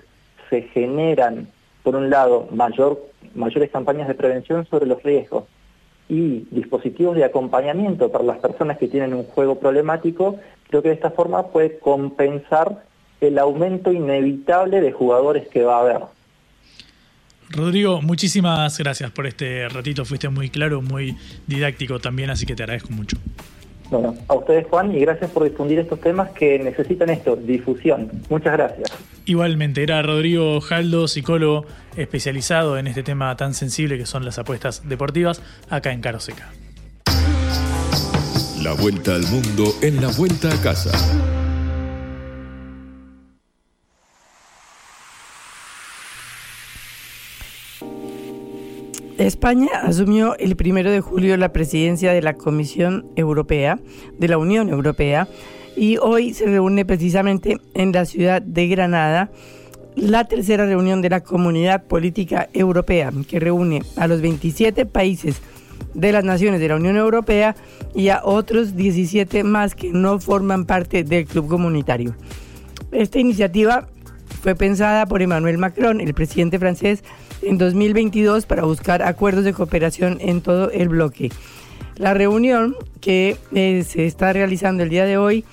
[0.52, 1.48] se generan,
[1.82, 3.02] por un lado, mayor
[3.34, 5.46] mayores campañas de prevención sobre los riesgos
[6.10, 10.38] y dispositivos de acompañamiento para las personas que tienen un juego problemático,
[10.70, 12.84] creo que de esta forma puede compensar
[13.22, 16.02] el aumento inevitable de jugadores que va a haber.
[17.50, 22.64] Rodrigo, muchísimas gracias por este ratito, fuiste muy claro, muy didáctico también, así que te
[22.64, 23.18] agradezco mucho.
[23.94, 28.10] Bueno, a ustedes Juan y gracias por difundir estos temas que necesitan esto, difusión.
[28.28, 28.92] Muchas gracias.
[29.26, 34.90] Igualmente, era Rodrigo Jaldo, psicólogo especializado en este tema tan sensible que son las apuestas
[34.90, 36.52] deportivas, acá en Caroseca.
[38.64, 41.33] La vuelta al mundo en la vuelta a casa.
[49.18, 53.80] España asumió el primero de julio la presidencia de la Comisión Europea,
[54.18, 55.28] de la Unión Europea,
[55.76, 59.32] y hoy se reúne precisamente en la ciudad de Granada
[59.96, 65.42] la tercera reunión de la Comunidad Política Europea, que reúne a los 27 países
[65.94, 67.56] de las naciones de la Unión Europea
[67.94, 72.16] y a otros 17 más que no forman parte del club comunitario.
[72.92, 73.88] Esta iniciativa
[74.42, 77.04] fue pensada por Emmanuel Macron, el presidente francés,
[77.44, 81.32] en 2022 para buscar acuerdos de cooperación en todo el bloque.
[81.96, 85.46] La reunión que eh, se está realizando el día de hoy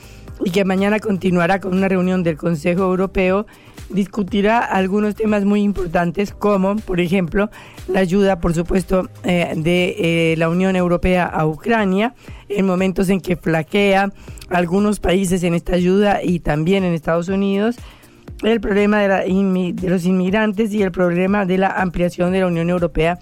[0.45, 3.47] y que mañana continuará con una reunión del Consejo Europeo
[3.91, 7.51] discutirá algunos temas muy importantes como, por ejemplo,
[7.89, 9.97] la ayuda, por supuesto, eh, de
[10.33, 12.15] eh, la Unión Europea a Ucrania
[12.49, 14.13] en momentos en que flaquea
[14.49, 17.77] algunos países en esta ayuda y también en Estados Unidos
[18.43, 22.71] el problema de, de los inmigrantes y el problema de la ampliación de la Unión
[22.71, 23.19] Europea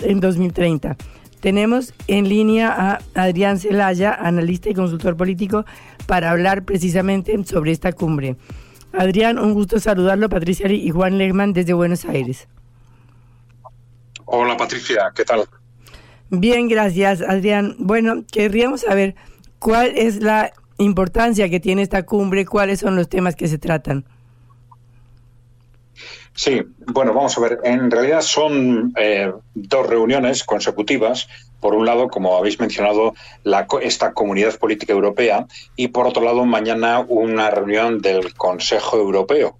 [0.00, 0.96] en 2030.
[1.40, 5.64] Tenemos en línea a Adrián Celaya, analista y consultor político,
[6.06, 8.36] para hablar precisamente sobre esta cumbre.
[8.92, 12.46] Adrián, un gusto saludarlo, Patricia y Juan Legman desde Buenos Aires.
[14.24, 15.44] Hola Patricia, ¿qué tal?
[16.30, 17.74] Bien, gracias Adrián.
[17.78, 19.14] Bueno, querríamos saber
[19.58, 24.04] cuál es la importancia que tiene esta cumbre, cuáles son los temas que se tratan.
[26.34, 27.60] Sí, bueno, vamos a ver.
[27.64, 31.28] En realidad son eh, dos reuniones consecutivas.
[31.60, 33.14] Por un lado, como habéis mencionado,
[33.44, 39.58] la, esta Comunidad Política Europea y por otro lado, mañana una reunión del Consejo Europeo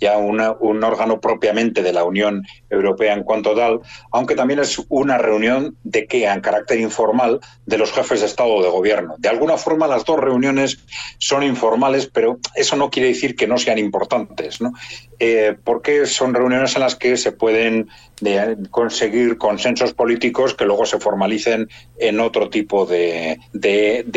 [0.00, 3.80] ya un órgano propiamente de la Unión Europea en cuanto tal,
[4.12, 8.50] aunque también es una reunión de que en carácter informal de los jefes de Estado
[8.50, 9.14] o de Gobierno.
[9.18, 10.78] De alguna forma las dos reuniones
[11.18, 14.72] son informales, pero eso no quiere decir que no sean importantes, ¿no?
[15.18, 17.88] Eh, porque son reuniones en las que se pueden
[18.20, 23.38] de conseguir consensos políticos que luego se formalicen en otro tipo de,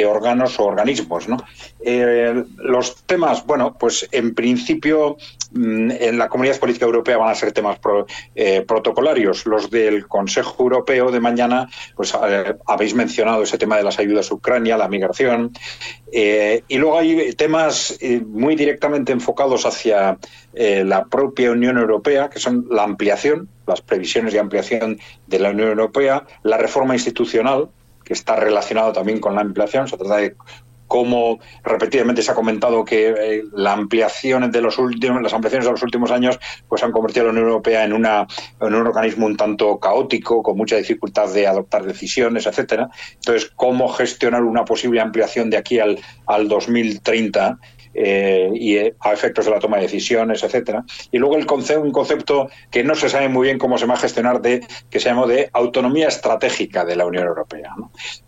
[0.08, 1.26] órganos o organismos.
[1.82, 5.18] Eh, los temas, bueno, pues en principio
[5.56, 7.80] en la Comunidad Política Europea van a ser temas
[8.36, 9.46] eh, protocolarios.
[9.46, 14.30] Los del Consejo Europeo de mañana, pues eh, habéis mencionado ese tema de las ayudas
[14.32, 15.52] a Ucrania, la migración,
[16.12, 20.18] y luego hay temas muy directamente enfocados hacia
[20.54, 25.70] la propia Unión Europea, que son la ampliación las previsiones de ampliación de la Unión
[25.70, 27.70] Europea, la reforma institucional,
[28.04, 30.36] que está relacionado también con la ampliación, se trata de
[30.90, 35.72] cómo repetidamente se ha comentado que eh, la ampliación de los últimos, las ampliaciones de
[35.72, 38.26] los últimos años pues han convertido a la Unión Europea en, una,
[38.60, 42.90] en un organismo un tanto caótico, con mucha dificultad de adoptar decisiones, etcétera.
[43.14, 47.60] Entonces, cómo gestionar una posible ampliación de aquí al, al 2030
[47.94, 50.84] eh, y eh, a efectos de la toma de decisiones, etcétera.
[51.12, 51.48] Y luego el
[51.80, 55.00] un concepto que no se sabe muy bien cómo se va a gestionar de que
[55.00, 57.74] se llama de autonomía estratégica de la Unión Europea.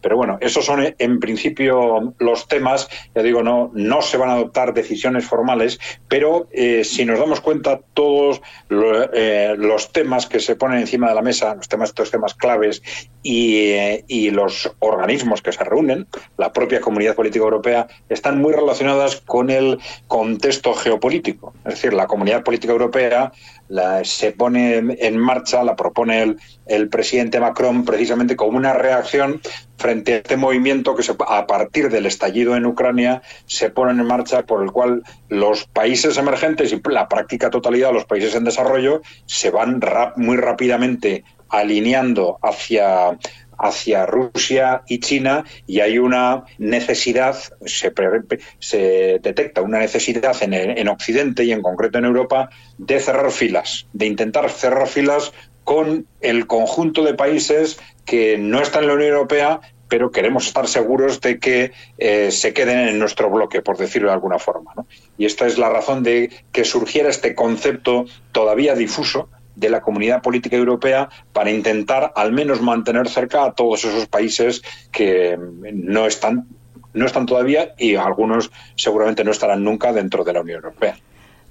[0.01, 2.89] Pero bueno, esos son eh, en principio los temas.
[3.15, 6.47] Ya digo, no no se van a adoptar decisiones formales, pero
[6.83, 11.67] si nos damos cuenta todos los temas que se ponen encima de la mesa, los
[11.67, 12.81] temas estos temas claves
[13.21, 13.73] y,
[14.07, 19.49] y los organismos que se reúnen, la propia Comunidad Política Europea, están muy relacionadas con
[19.49, 19.60] el
[20.07, 21.53] contexto geopolítico.
[21.65, 23.31] Es decir, la comunidad política europea
[24.03, 29.41] se pone en marcha, la propone el, el, presidente Macron precisamente como una reacción
[29.77, 34.05] frente a este movimiento que se, a partir del estallido en Ucrania se pone en
[34.05, 38.43] marcha por el cual los países emergentes y la práctica totalidad de los países en
[38.43, 43.17] desarrollo se van rap, muy rápidamente alineando hacia
[43.61, 47.93] hacia Rusia y China y hay una necesidad, se,
[48.59, 53.87] se detecta una necesidad en, en Occidente y en concreto en Europa de cerrar filas,
[53.93, 55.31] de intentar cerrar filas
[55.63, 60.67] con el conjunto de países que no están en la Unión Europea, pero queremos estar
[60.67, 64.73] seguros de que eh, se queden en nuestro bloque, por decirlo de alguna forma.
[65.17, 69.29] Y esta es la razón de que surgiera este concepto todavía difuso
[69.61, 74.61] de la comunidad política europea para intentar al menos mantener cerca a todos esos países
[74.91, 75.37] que
[75.71, 76.47] no están
[76.93, 80.97] no están todavía y algunos seguramente no estarán nunca dentro de la Unión Europea.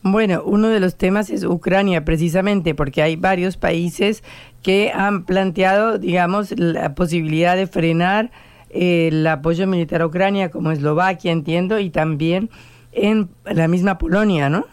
[0.02, 4.22] Bueno, uno de los temas es Ucrania, precisamente, porque hay varios países
[4.62, 8.30] que han planteado, digamos, la posibilidad de frenar
[8.70, 12.50] eh, el apoyo militar a Ucrania, como Eslovaquia, entiendo, y también
[12.92, 14.66] en la misma Polonia, ¿no?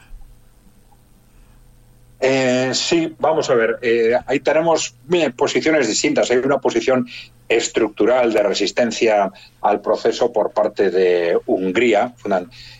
[2.20, 3.80] Eh, sí, vamos a ver.
[3.82, 4.96] Eh, ahí tenemos
[5.36, 6.32] posiciones distintas.
[6.32, 7.08] Hay una posición
[7.48, 12.14] estructural de resistencia al proceso por parte de Hungría.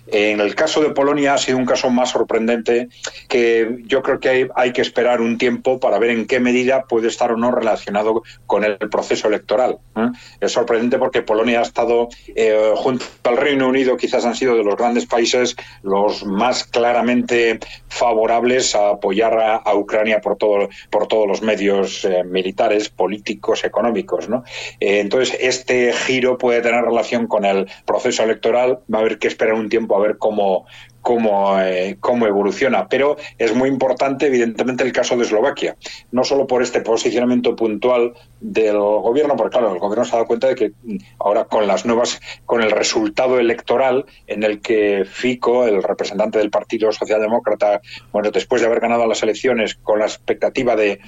[0.10, 2.88] En el caso de Polonia ha sido un caso más sorprendente
[3.28, 7.10] que yo creo que hay, que esperar un tiempo para ver en qué medida puede
[7.10, 9.80] estar o no relacionado con el proceso electoral.
[9.98, 10.10] ¿eh?
[10.40, 14.64] Es sorprendente porque Polonia ha estado, eh, junto al Reino Unido, quizás han sido de
[14.64, 17.60] los grandes países los más claramente
[17.90, 24.30] favorables a apoyar a, Ucrania por, todo, por todos los medios eh, militares, políticos, económicos.
[24.30, 24.44] ¿no?
[24.80, 28.80] Entonces, este giro puede tener relación con el proceso electoral.
[28.94, 30.66] Va a haber que esperar un tiempo a ver cómo,
[31.02, 32.88] cómo, eh, cómo evoluciona.
[32.90, 35.78] Pero es muy importante, evidentemente, el caso de Eslovaquia.
[36.12, 40.28] No solo por este posicionamiento puntual del gobierno, porque claro, el gobierno se ha dado
[40.28, 40.72] cuenta de que
[41.20, 46.50] ahora con las nuevas, con el resultado electoral en el que Fico, el representante del
[46.50, 47.80] Partido Socialdemócrata,
[48.12, 51.00] bueno, después de haber ganado las elecciones con la expectativa de,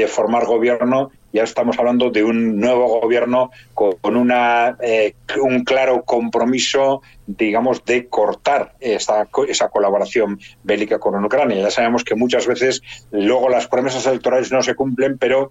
[0.00, 6.02] de formar gobierno, ya estamos hablando de un nuevo gobierno con una, eh, un claro
[6.04, 11.62] compromiso, digamos, de cortar esa, esa colaboración bélica con Ucrania.
[11.62, 15.50] Ya sabemos que muchas veces luego las promesas electorales no se cumplen, pero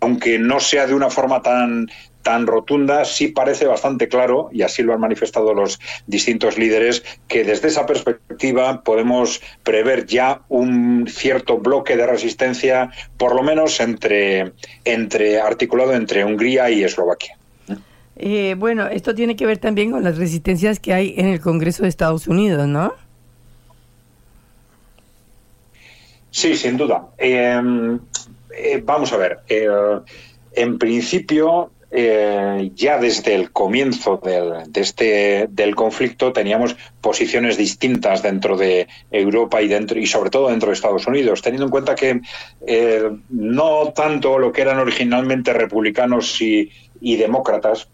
[0.00, 1.88] aunque no sea de una forma tan
[2.24, 7.44] tan rotunda, sí parece bastante claro, y así lo han manifestado los distintos líderes, que
[7.44, 14.52] desde esa perspectiva podemos prever ya un cierto bloque de resistencia, por lo menos entre,
[14.84, 17.36] entre articulado entre Hungría y Eslovaquia.
[18.16, 21.82] Eh, bueno, esto tiene que ver también con las resistencias que hay en el Congreso
[21.82, 22.94] de Estados Unidos, ¿no?
[26.30, 27.08] Sí, sin duda.
[27.18, 27.60] Eh,
[28.56, 29.38] eh, vamos a ver.
[30.56, 38.20] en principio, eh, ya desde el comienzo del, de este, del conflicto teníamos posiciones distintas
[38.20, 41.94] dentro de Europa y, dentro, y sobre todo dentro de Estados Unidos, teniendo en cuenta
[41.94, 42.20] que
[42.66, 46.68] eh, no tanto lo que eran originalmente republicanos y,
[47.00, 47.86] y demócratas,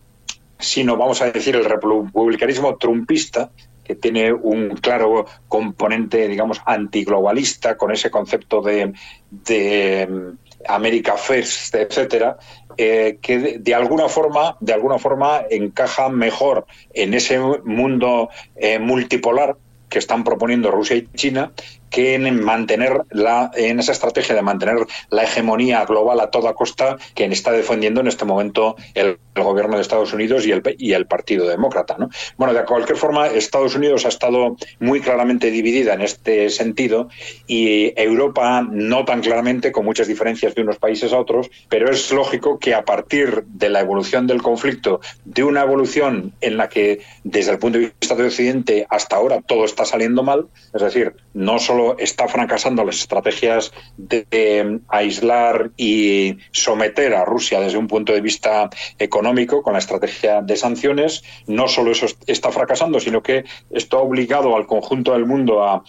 [0.59, 3.51] sino, vamos a decir, el republicanismo trumpista,
[3.85, 8.95] que tiene un claro componente, digamos, antiglobalista, con ese concepto de,
[9.31, 10.37] de
[10.69, 12.39] America First, etcétera,
[12.77, 19.57] eh, que de, alguna forma, de alguna forma encaja mejor en ese mundo eh, multipolar
[19.89, 21.53] que están proponiendo Rusia y China
[21.91, 26.97] que en mantener la, en esa estrategia de mantener la hegemonía global a toda costa
[27.15, 31.07] que está defendiendo en este momento el, gobierno de Estados Unidos y el, y el
[31.07, 31.97] Partido Demócrata.
[31.99, 32.11] ¿no?
[32.37, 37.09] Bueno, de cualquier forma, Estados Unidos ha estado muy claramente dividida en este sentido
[37.47, 42.13] y Europa no tan claramente, con muchas diferencias de unos países a otros, pero es
[42.13, 47.01] lógico que a partir de la evolución del conflicto, de una evolución en la que
[47.25, 51.15] desde el punto de vista de Occidente hasta ahora todo está saliendo mal, es decir,
[51.33, 58.13] no solo está fracasando las estrategias de, aislar y someter a Rusia desde un punto
[58.13, 63.45] de vista económico con la estrategia de sanciones, no solo eso está fracasando, sino que
[63.71, 65.83] esto ha obligado al conjunto del mundo a,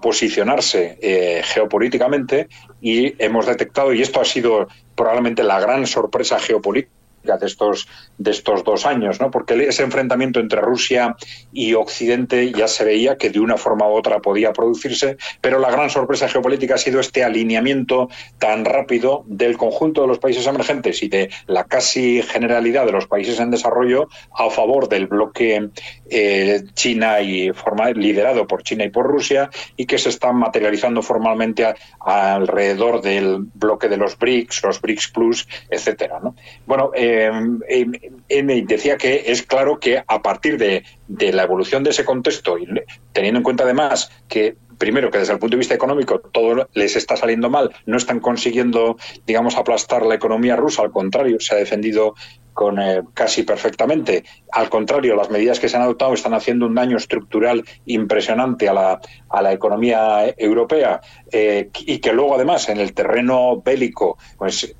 [0.00, 2.48] posicionarse eh, geopolíticamente
[2.80, 8.30] y hemos detectado, y esto ha sido probablemente la gran sorpresa geopolítica, de estos, de
[8.30, 9.30] estos dos años, ¿no?
[9.30, 11.16] porque ese enfrentamiento entre Rusia
[11.52, 15.70] y Occidente ya se veía que de una forma u otra podía producirse, pero la
[15.70, 18.08] gran sorpresa geopolítica ha sido este alineamiento
[18.38, 23.06] tan rápido del conjunto de los países emergentes y de la casi generalidad de los
[23.06, 25.70] países en desarrollo a favor del bloque
[26.08, 27.50] eh, China y
[27.94, 31.66] liderado por China y por Rusia y que se está materializando formalmente
[32.00, 36.20] alrededor del bloque de los BRICS, los BRICS Plus, etcétera.
[36.22, 36.34] ¿no?
[36.66, 40.84] Bueno, eh, eh, decía que es claro que a partir de,
[41.32, 42.66] la evolución de ese contexto y
[43.12, 46.96] teniendo en cuenta además que primero que desde el punto de vista económico todo les
[46.96, 48.96] está saliendo mal, no están consiguiendo,
[49.26, 52.14] digamos, aplastar la economía rusa, al contrario, se ha defendido
[52.52, 54.24] con eh, casi perfectamente.
[54.52, 58.74] Al contrario, las medidas que se han adoptado están haciendo un daño estructural impresionante a
[58.74, 61.00] la, a la economía europea
[61.32, 64.74] eh, y que luego además en el terreno bélico, pues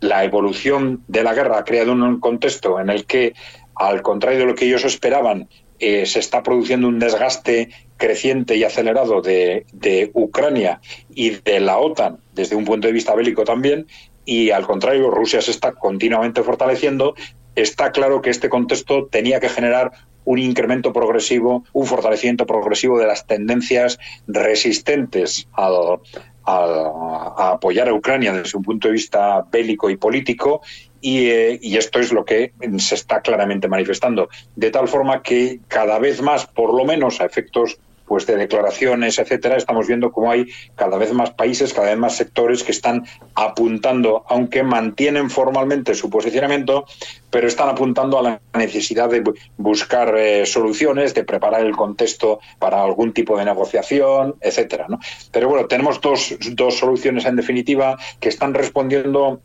[0.00, 3.34] la evolución de la guerra ha creado un contexto en el que,
[3.74, 5.48] al contrario de lo que ellos esperaban,
[5.80, 10.80] eh, se está produciendo un desgaste creciente y acelerado de, de, Ucrania
[11.14, 13.86] y de la OTAN desde un punto de vista bélico también,
[14.28, 17.14] y al contrario, Rusia se está continuamente fortaleciendo.
[17.54, 19.90] Está claro que este contexto tenía que generar
[20.26, 26.00] un incremento progresivo, un fortalecimiento progresivo de las tendencias resistentes al,
[26.44, 30.60] a apoyar a Ucrania desde un punto de vista bélico y político
[31.00, 34.28] eh, y, esto es lo que se está claramente manifestando.
[34.56, 39.18] De tal forma que cada vez más, por lo menos a efectos pues de declaraciones,
[39.18, 43.04] etcétera, estamos viendo cómo hay cada vez más países, cada vez más sectores que están
[43.34, 46.86] apuntando, aunque mantienen formalmente su posicionamiento,
[47.30, 49.22] pero están apuntando a la necesidad de
[49.56, 54.86] buscar eh, soluciones, de preparar el contexto para algún tipo de negociación, etcétera.
[54.88, 54.98] ¿no?
[55.30, 59.40] Pero bueno, tenemos dos, dos soluciones en definitiva que están respondiendo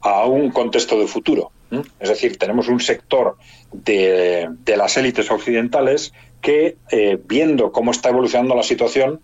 [0.00, 1.52] a un contexto de futuro.
[2.00, 3.36] Es decir, tenemos un sector
[3.72, 9.20] de, las élites occidentales que, eh, viendo cómo está evolucionando la situación,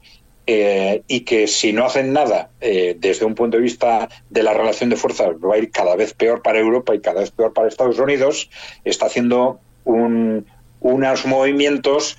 [0.49, 4.55] eh, y que si no hacen nada eh, desde un punto de vista de la
[4.55, 7.53] relación de fuerzas va a ir cada vez peor para Europa y cada vez peor
[7.53, 8.49] para Estados Unidos,
[8.85, 12.17] está haciendo unos movimientos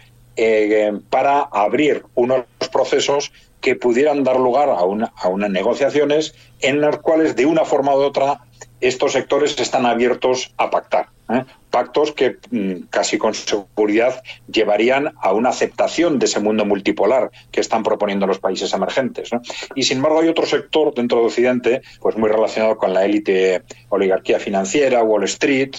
[1.09, 4.83] para abrir unos procesos que pudieran dar lugar a
[5.29, 8.41] unas negociaciones en las cuales de una forma u otra
[8.79, 11.07] estos sectores están abiertos a pactar.
[11.29, 11.43] ¿eh?
[11.71, 17.61] Pactos que mm, casi con seguridad llevarían a una aceptación de ese mundo multipolar que
[17.61, 19.29] están proponiendo los países emergentes.
[19.75, 23.63] Y sin embargo hay otro sector dentro de Occidente, pues muy relacionado con la élite
[23.89, 25.75] oligarquía financiera, Wall Street,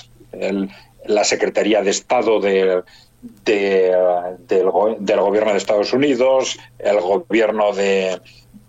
[1.06, 2.82] la Secretaría de Estado de,
[3.44, 8.20] del, gobierno de Estados Unidos, el gobierno de,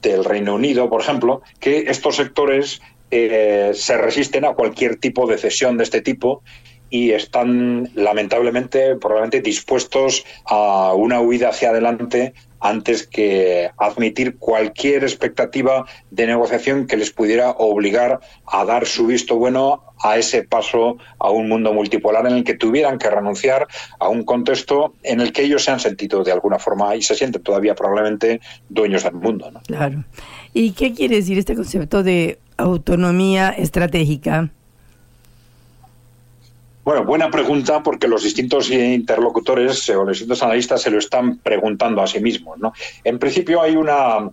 [0.01, 2.81] del Reino Unido, por ejemplo, que estos sectores
[3.11, 6.43] eh, se resisten a cualquier tipo de cesión de este tipo
[6.89, 15.85] y están lamentablemente probablemente dispuestos a una huida hacia adelante antes que admitir cualquier expectativa
[16.11, 21.29] de negociación que les pudiera obligar a dar su visto bueno a ese paso a
[21.29, 23.67] un mundo multipolar en el que tuvieran que renunciar
[23.99, 27.15] a un contexto en el que ellos se han sentido de alguna forma y se
[27.15, 29.51] sienten todavía probablemente dueños del mundo.
[29.67, 30.03] Claro.
[30.53, 34.51] ¿Y qué quiere decir este concepto de autonomía estratégica?
[36.83, 42.01] Bueno, buena pregunta porque los distintos interlocutores o los distintos analistas se lo están preguntando
[42.01, 42.57] a sí mismos.
[42.57, 42.73] ¿no?
[43.03, 44.29] En principio hay una,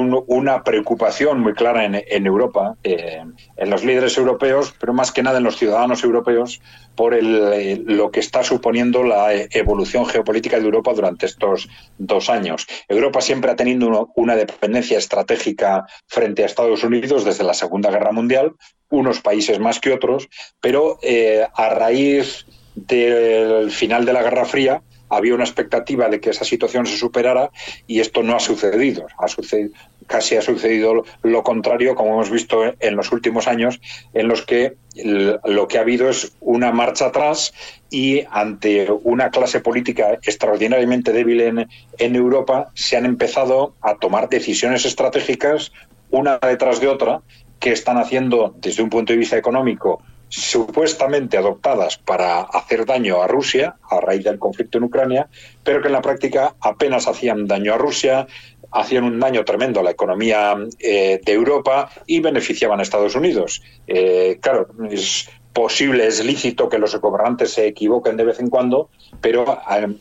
[0.00, 3.22] una preocupación muy clara en, Europa, eh,
[3.56, 6.60] en los líderes europeos, pero más que nada en los ciudadanos europeos,
[6.94, 12.66] por el, lo que está suponiendo la evolución geopolítica de Europa durante estos dos años.
[12.88, 18.10] Europa siempre ha tenido una dependencia estratégica frente a Estados Unidos desde la Segunda Guerra
[18.10, 18.56] Mundial,
[18.90, 20.28] unos países más que otros,
[20.60, 26.30] pero eh, a raíz del final de la Guerra Fría, había una expectativa de que
[26.30, 27.50] esa situación se superara
[27.86, 29.06] y esto no ha sucedido.
[29.18, 29.72] Ha sucedido
[30.08, 33.78] casi ha sucedido lo contrario, como hemos visto en los últimos años,
[34.14, 37.52] en los que lo que ha habido es una marcha atrás
[37.90, 41.68] y ante una clase política extraordinariamente débil en,
[41.98, 45.72] en Europa se han empezado a tomar decisiones estratégicas
[46.10, 47.20] una detrás de otra
[47.58, 53.26] que están haciendo desde un punto de vista económico supuestamente adoptadas para hacer daño a
[53.26, 55.28] Rusia a raíz del conflicto en Ucrania,
[55.64, 58.26] pero que en la práctica apenas hacían daño a Rusia,
[58.70, 63.62] hacían un daño tremendo a la economía eh, de Europa y beneficiaban a Estados Unidos.
[63.86, 68.90] Eh, claro, es posible, es lícito que los gobernantes se equivoquen de vez en cuando,
[69.20, 69.58] pero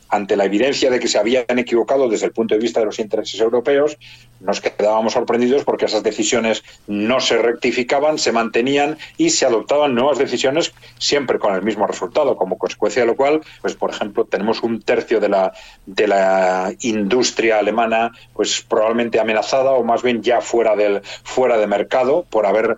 [0.09, 2.99] ante la evidencia de que se habían equivocado desde el punto de vista de los
[2.99, 3.97] intereses europeos,
[4.39, 10.19] nos quedábamos sorprendidos porque esas decisiones no se rectificaban, se mantenían y se adoptaban nuevas
[10.19, 14.61] decisiones siempre con el mismo resultado, como consecuencia de lo cual, pues por ejemplo, tenemos
[14.61, 15.53] un tercio de la
[15.85, 21.67] de la industria alemana pues probablemente amenazada o más bien ya fuera del fuera de
[21.67, 22.77] mercado por haber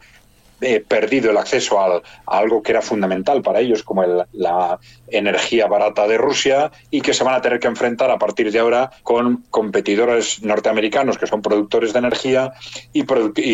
[0.88, 4.04] perdido el acceso a, algo que era fundamental para ellos, como
[4.34, 8.52] la energía barata de Rusia, y que se van a tener que enfrentar a partir
[8.52, 12.54] de ahora con competidores norteamericanos que son productores de energía
[12.94, 13.04] y,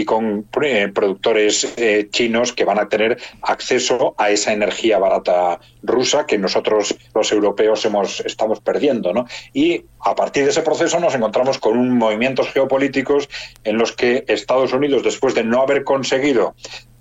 [0.06, 6.26] con eh, productores eh, chinos que van a tener acceso a esa energía barata rusa
[6.26, 9.14] que nosotros los europeos hemos, estamos perdiendo.
[9.14, 9.26] ¿no?
[9.54, 13.30] Y a partir de ese proceso nos encontramos con un movimientos geopolíticos
[13.64, 16.56] en los que Estados Unidos, después de no haber conseguido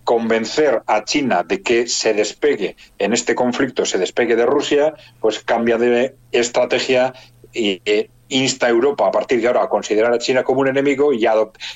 [0.04, 5.40] convencer a China de que se despegue en este conflicto, se despegue de Rusia, pues
[5.40, 7.14] cambia de estrategia
[7.52, 10.68] y eh, insta a Europa a partir de ahora a considerar a China como un
[10.68, 11.34] enemigo y a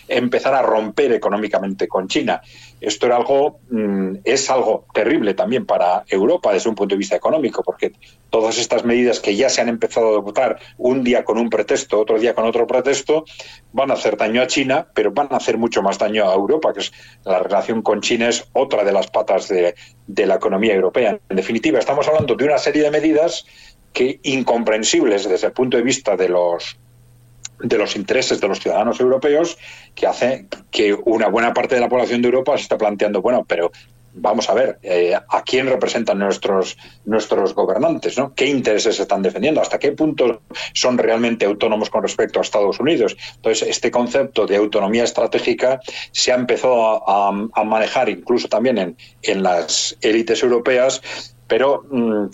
[0.09, 2.43] empezar a romper económicamente con China.
[2.81, 7.17] Esto era algo, mm, es algo terrible también para Europa desde un punto de vista
[7.17, 7.93] económico, porque
[8.31, 12.01] todas estas medidas que ya se han empezado a adoptar un día con un pretexto,
[12.01, 13.25] otro día con otro pretexto,
[13.73, 16.73] van a hacer daño a China, pero van a hacer mucho más daño a Europa,
[16.73, 16.93] que es
[17.25, 19.75] la relación con China es otra de las patas de,
[20.07, 21.19] de la economía europea.
[21.29, 23.45] En definitiva, estamos hablando de una serie de medidas
[23.93, 26.77] que incomprensibles desde el punto de vista de los
[27.61, 29.59] de los intereses de los ciudadanos europeos
[29.95, 33.45] que hace que una buena parte de la población de Europa se está planteando, bueno,
[33.49, 33.73] pero
[34.15, 38.19] vamos a ver, eh, ¿a quién representan nuestros, nuestros gobernantes?
[38.19, 38.35] ¿no?
[38.35, 39.61] ¿Qué intereses están defendiendo?
[39.61, 40.43] ¿Hasta qué punto
[40.75, 43.17] son realmente autónomos con respecto a Estados Unidos?
[43.37, 45.81] Entonces, este concepto de autonomía estratégica
[46.13, 47.33] se ha empezado a,
[47.65, 51.03] manejar incluso también en, en las élites europeas
[51.49, 52.27] pero mm,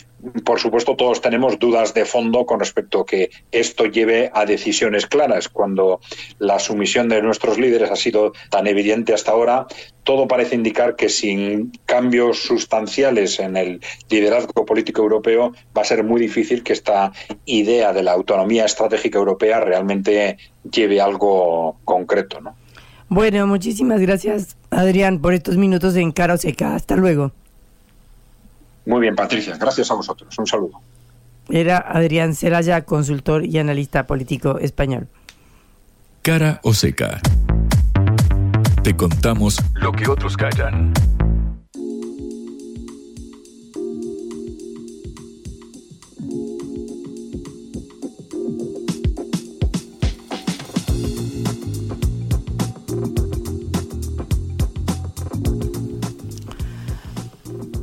[0.45, 5.07] por supuesto todos tenemos dudas de fondo con respecto a que esto lleve a decisiones
[5.07, 5.49] claras.
[5.49, 6.01] Cuando
[6.39, 9.67] la sumisión de nuestros líderes ha sido tan evidente hasta ahora,
[10.03, 16.05] todo parece indicar que sin cambios sustanciales en el liderazgo político europeo va a ser
[16.05, 17.13] muy difícil que esta
[17.45, 20.39] idea de la autonomía estratégica europea realmente
[20.71, 22.41] lleve algo concreto.
[22.41, 22.57] ¿no?
[23.09, 26.75] Bueno, muchísimas gracias Adrián por estos minutos en Cara Seca.
[26.75, 27.33] Hasta luego.
[28.87, 29.57] Muy bien, Patricia.
[29.59, 30.39] Gracias a vosotros.
[30.39, 30.81] Un saludo.
[31.49, 35.09] Era Adrián Celaya, consultor y analista político español.
[36.23, 37.21] Cara o seca.
[38.83, 40.93] Te contamos lo que otros callan.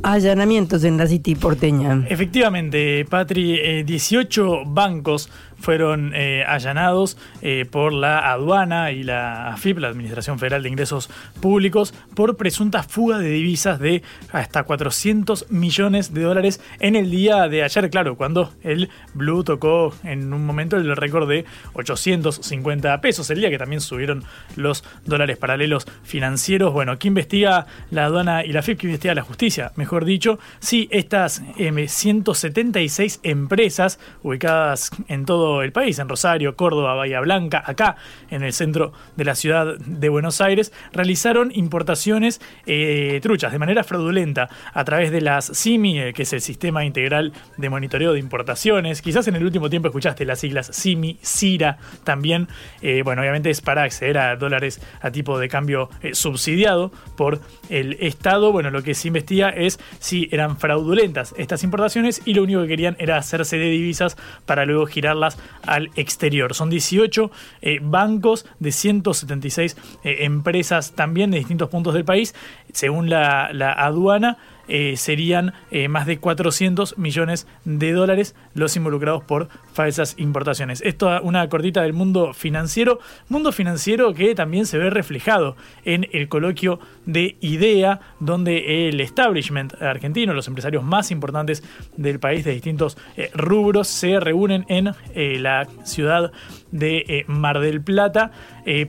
[0.02, 2.04] Allanamientos en la City porteña.
[2.08, 5.30] Efectivamente, Patri, 18 eh, bancos
[5.62, 11.08] fueron eh, allanados eh, por la aduana y la AFIP, la Administración Federal de Ingresos
[11.40, 14.02] Públicos, por presunta fuga de divisas de
[14.32, 19.94] hasta 400 millones de dólares en el día de ayer, claro, cuando el Blue tocó
[20.04, 21.44] en un momento el récord de
[21.74, 24.24] 850 pesos, el día que también subieron
[24.56, 26.72] los dólares paralelos financieros.
[26.72, 28.78] Bueno, ¿qué investiga la aduana y la AFIP?
[28.78, 29.72] ¿Qué investiga la justicia?
[29.76, 36.94] Mejor dicho, si estas 176 em, empresas ubicadas en todo el país, en Rosario, Córdoba,
[36.94, 37.96] Bahía Blanca, acá
[38.30, 43.84] en el centro de la ciudad de Buenos Aires, realizaron importaciones eh, truchas de manera
[43.84, 48.20] fraudulenta a través de las CIMI, eh, que es el Sistema Integral de Monitoreo de
[48.20, 49.02] Importaciones.
[49.02, 52.48] Quizás en el último tiempo escuchaste las siglas CIMI, CIRA también.
[52.80, 57.96] Eh, bueno, obviamente es para acceder a dólares a tipo de cambio subsidiado por el
[58.00, 58.52] Estado.
[58.52, 62.68] Bueno, lo que se investiga es si eran fraudulentas estas importaciones y lo único que
[62.68, 66.54] querían era hacerse de divisas para luego girarlas al exterior.
[66.54, 67.30] Son 18
[67.60, 72.34] eh, bancos de 176 eh, empresas también de distintos puntos del país,
[72.72, 74.38] según la, aduana.
[74.68, 80.82] Eh, serían eh, más de 400 millones de dólares los involucrados por falsas importaciones.
[80.84, 86.28] Esto una cortita del mundo financiero, mundo financiero que también se ve reflejado en el
[86.28, 91.62] coloquio de IDEA, donde el establishment argentino, los empresarios más importantes
[91.96, 96.32] del país de distintos eh, rubros, se reúnen en la ciudad
[96.72, 98.32] de Mar del Plata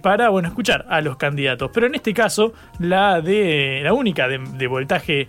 [0.01, 1.69] para bueno, escuchar a los candidatos.
[1.73, 5.27] Pero en este caso, la de la única de, voltaje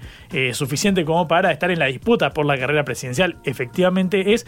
[0.52, 4.46] suficiente como para estar en la disputa por la carrera presidencial, efectivamente, es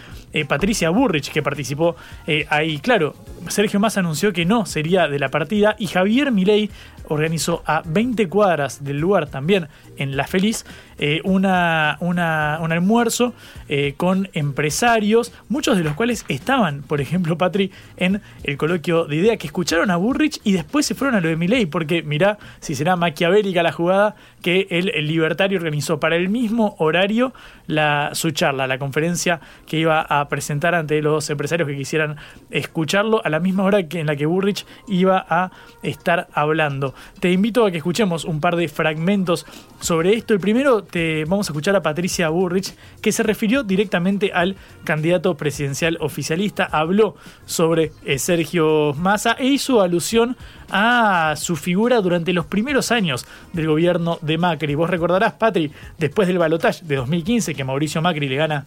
[0.48, 1.96] Patricia Burrich, que participó
[2.26, 2.78] eh, ahí.
[2.78, 3.14] Claro,
[3.48, 6.70] Sergio Massa anunció que no sería de la partida y Javier Milei
[7.08, 10.64] organizó a 20 cuadras del lugar también en La Feliz
[10.98, 13.34] eh, una, un almuerzo
[13.68, 19.16] eh, con empresarios, muchos de los cuales estaban, por ejemplo, Patri, en el coloquio de
[19.16, 22.38] idea, que escucharon a Burrich y después se fueron a lo de Milei, porque mirá
[22.60, 27.32] si será maquiavélica la jugada que el, libertario organizó para el mismo horario
[27.66, 32.16] la, su charla, la conferencia que iba a presentar ante los empresarios que quisieran
[32.50, 35.50] escucharlo a la misma hora que en la que Burrich iba a
[35.82, 36.94] estar hablando.
[37.20, 39.46] Te invito a que escuchemos un par de fragmentos
[39.80, 40.32] sobre esto.
[40.32, 40.85] El primero
[41.26, 47.16] vamos a escuchar a Patricia Burrich, que se refirió directamente al candidato presidencial oficialista, habló
[47.44, 50.36] sobre eh, Sergio Massa e hizo alusión
[50.70, 54.74] a su figura durante los primeros años del gobierno de Macri.
[54.74, 58.66] Vos recordarás, Patri, después del balotaje de 2015 que Mauricio Macri le gana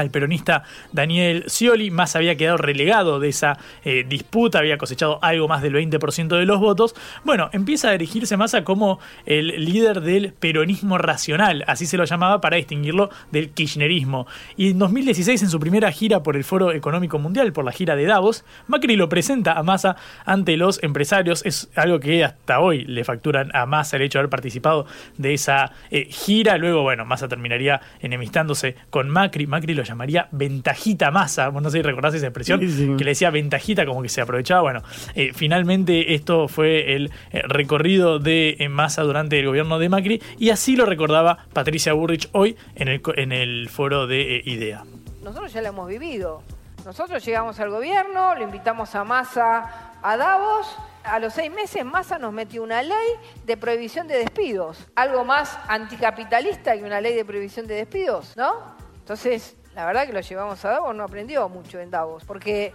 [0.00, 1.90] al peronista Daniel Scioli.
[1.90, 6.44] Más había quedado relegado de esa eh, disputa, había cosechado algo más del 20% de
[6.44, 6.94] los votos.
[7.24, 12.40] Bueno, empieza a dirigirse Massa como el líder del peronismo racional, así se lo llamaba
[12.40, 14.26] para distinguirlo del kirchnerismo.
[14.56, 17.96] Y en 2016, en su primera gira por el Foro Económico Mundial, por la gira
[17.96, 21.44] de Davos, Macri lo presenta a Massa ante los empresarios.
[21.44, 24.86] Es algo que hasta hoy le facturan a Massa el hecho de haber participado
[25.18, 26.56] de esa eh, gira.
[26.58, 29.46] Luego, bueno, Massa terminaría enemistándose con Macri.
[29.46, 33.84] Macri lo llamaría ventajita masa, no sé si recordás esa expresión, que le decía ventajita
[33.86, 34.62] como que se aprovechaba.
[34.62, 34.82] Bueno,
[35.14, 40.22] eh, finalmente esto fue el eh, recorrido de eh, masa durante el gobierno de Macri
[40.38, 44.84] y así lo recordaba Patricia Burrich hoy en el, en el foro de IDEA.
[45.22, 46.42] Nosotros ya lo hemos vivido.
[46.84, 50.66] Nosotros llegamos al gobierno, lo invitamos a Massa a Davos
[51.04, 53.08] a los seis meses Massa nos metió una ley
[53.46, 54.78] de prohibición de despidos.
[54.94, 58.52] Algo más anticapitalista que una ley de prohibición de despidos, ¿no?
[58.98, 62.72] Entonces, la verdad que lo llevamos a Davos, no aprendió mucho en Davos, porque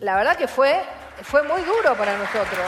[0.00, 0.80] la verdad que fue,
[1.22, 2.66] fue muy duro para nosotros.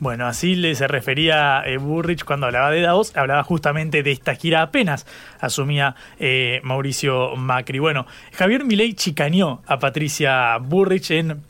[0.00, 4.36] Bueno, así le se refería eh, Burrich cuando hablaba de Davos, hablaba justamente de esta
[4.36, 5.06] gira apenas
[5.40, 7.80] asumía eh, Mauricio Macri.
[7.80, 11.42] Bueno, Javier Milei chicaneó a Patricia Burrich en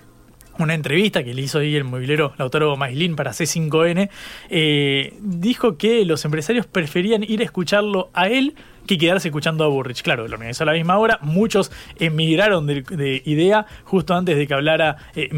[0.59, 4.11] una entrevista que le hizo ahí el movilero Lautaro Maislin para C5N,
[4.51, 8.55] eh, dijo que los empresarios preferían ir a escucharlo a él
[8.87, 10.03] que quedarse escuchando a Burrich.
[10.03, 14.55] Claro, lo organizó a la misma hora, muchos emigraron de, idea justo antes de que
[14.55, 15.29] hablara eh.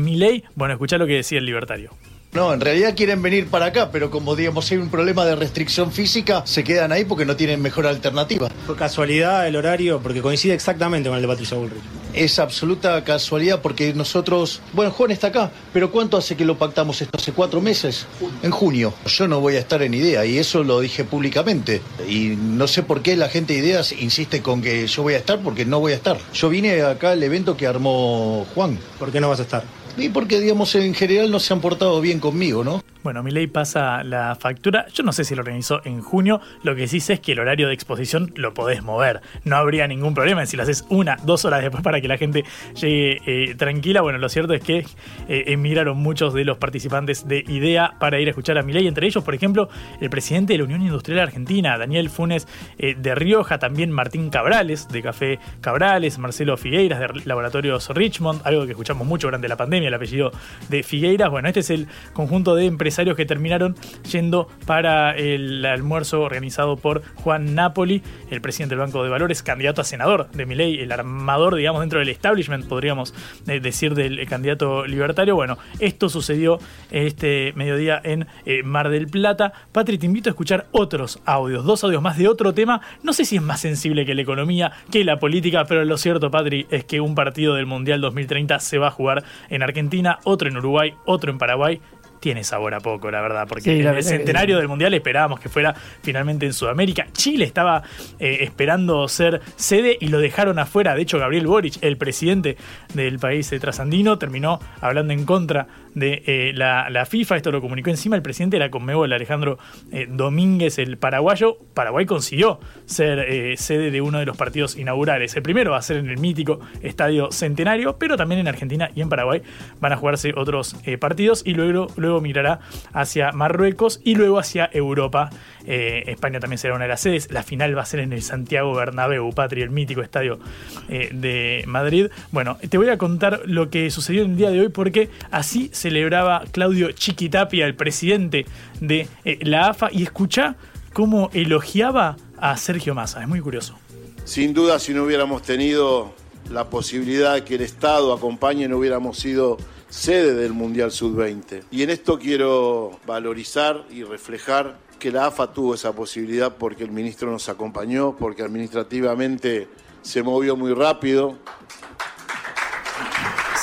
[0.55, 1.91] Bueno, escuchá lo que decía el libertario.
[2.33, 5.91] No, en realidad quieren venir para acá, pero como digamos hay un problema de restricción
[5.91, 8.49] física, se quedan ahí porque no tienen mejor alternativa.
[8.67, 9.99] ¿Fue casualidad el horario?
[10.01, 11.83] Porque coincide exactamente con el de Patricia Bullrich.
[12.15, 17.03] Es absoluta casualidad porque nosotros, bueno, Juan está acá, pero ¿cuánto hace que lo pactamos
[17.03, 17.19] esto?
[17.19, 18.07] ¿Hace cuatro meses?
[18.45, 18.95] En junio.
[19.07, 21.83] Yo no voy a estar en idea y eso lo dije públicamente.
[22.09, 25.19] Y no sé por qué la gente de ideas insiste con que yo voy a
[25.19, 26.17] estar porque no voy a estar.
[26.33, 28.79] Yo vine acá al evento que armó Juan.
[29.01, 29.80] ¿Por qué no vas a estar?
[29.97, 32.83] Y porque, digamos, en general no se han portado bien conmigo, ¿no?
[33.03, 34.87] Bueno, mi ley pasa la factura.
[34.93, 36.43] Yo no sé si lo organizó en junio.
[36.63, 39.23] Lo que sí sé es que el horario de exposición lo podés mover.
[39.45, 42.45] No habría ningún problema si lo haces una, dos horas después para que la gente
[42.75, 44.03] llegue eh, tranquila.
[44.03, 44.85] Bueno, lo cierto es que
[45.29, 48.87] eh, emigraron muchos de los participantes de IDEA para ir a escuchar a mi ley.
[48.87, 52.47] Entre ellos, por ejemplo, el presidente de la Unión Industrial Argentina, Daniel Funes
[52.77, 58.67] eh, de Rioja, también Martín Cabrales de Café Cabrales, Marcelo Figueiras de Laboratorios Richmond, algo
[58.67, 60.33] que escuchamos mucho durante la pandemia, el apellido
[60.69, 61.31] de Figueiras.
[61.31, 63.77] Bueno, este es el conjunto de empresarios que terminaron
[64.11, 69.81] yendo para el almuerzo organizado por Juan Napoli, el presidente del Banco de Valores, candidato
[69.81, 73.15] a senador de Milei, el armador, digamos, dentro del establishment, podríamos
[73.47, 75.35] eh, decir, del candidato libertario.
[75.35, 76.59] Bueno, esto sucedió
[76.91, 79.53] este mediodía en eh, Mar del Plata.
[79.73, 82.81] Patri, te invito a escuchar otros audios, dos audios más de otro tema.
[83.03, 86.31] No sé si es más sensible que la economía, que la política, pero lo cierto,
[86.31, 90.49] Patri, es que un partido del Mundial 2030 se va a jugar en Argentina, otro
[90.49, 91.81] en Uruguay, otro en Paraguay
[92.21, 94.95] tiene sabor a poco, la verdad, porque Sí, la en el que centenario del Mundial
[94.95, 97.07] esperábamos que fuera finalmente en Sudamérica.
[97.13, 97.83] Chile estaba
[98.19, 100.95] eh, esperando ser sede y lo dejaron afuera.
[100.95, 102.57] De hecho, Gabriel Boric, el presidente
[102.95, 107.37] del país eh, trasandino, terminó hablando en contra de eh, la, la FIFA.
[107.37, 109.59] Esto lo comunicó encima el presidente de la Conmebol, Alejandro
[109.93, 111.59] eh, Domínguez, el paraguayo.
[111.75, 115.35] Paraguay consiguió ser eh, sede de uno de los partidos inaugurales.
[115.37, 119.01] El primero va a ser en el mítico Estadio Centenario, pero también en Argentina y
[119.01, 119.43] en Paraguay
[119.81, 122.61] van a jugarse otros eh, partidos y luego, luego mirará
[122.93, 125.31] hacia Marruecos y luego hacia Europa.
[125.67, 127.31] España también será una de las sedes.
[127.31, 130.41] La final va a ser en el Santiago Bernabéu, Patri, el mítico estadio
[130.89, 132.09] de Madrid.
[132.33, 135.71] Bueno, te voy a contar lo que sucedió en el día de hoy porque así
[135.81, 138.47] celebraba Claudio Chiquitapia, el presidente
[138.81, 140.57] de eh, la AFA, y escucha
[140.93, 143.23] cómo elogiaba a Sergio Massa.
[143.23, 143.79] Es muy curioso.
[144.25, 146.15] Sin duda, si no hubiéramos tenido
[146.51, 149.57] la posibilidad de que el Estado acompañe, no hubiéramos sido
[149.89, 151.65] sede del Mundial Sub-20.
[151.71, 156.91] Y en esto quiero valorizar y reflejar que la AFA tuvo esa posibilidad porque el
[156.91, 159.67] ministro nos acompañó, porque administrativamente
[160.03, 161.39] se movió muy rápido.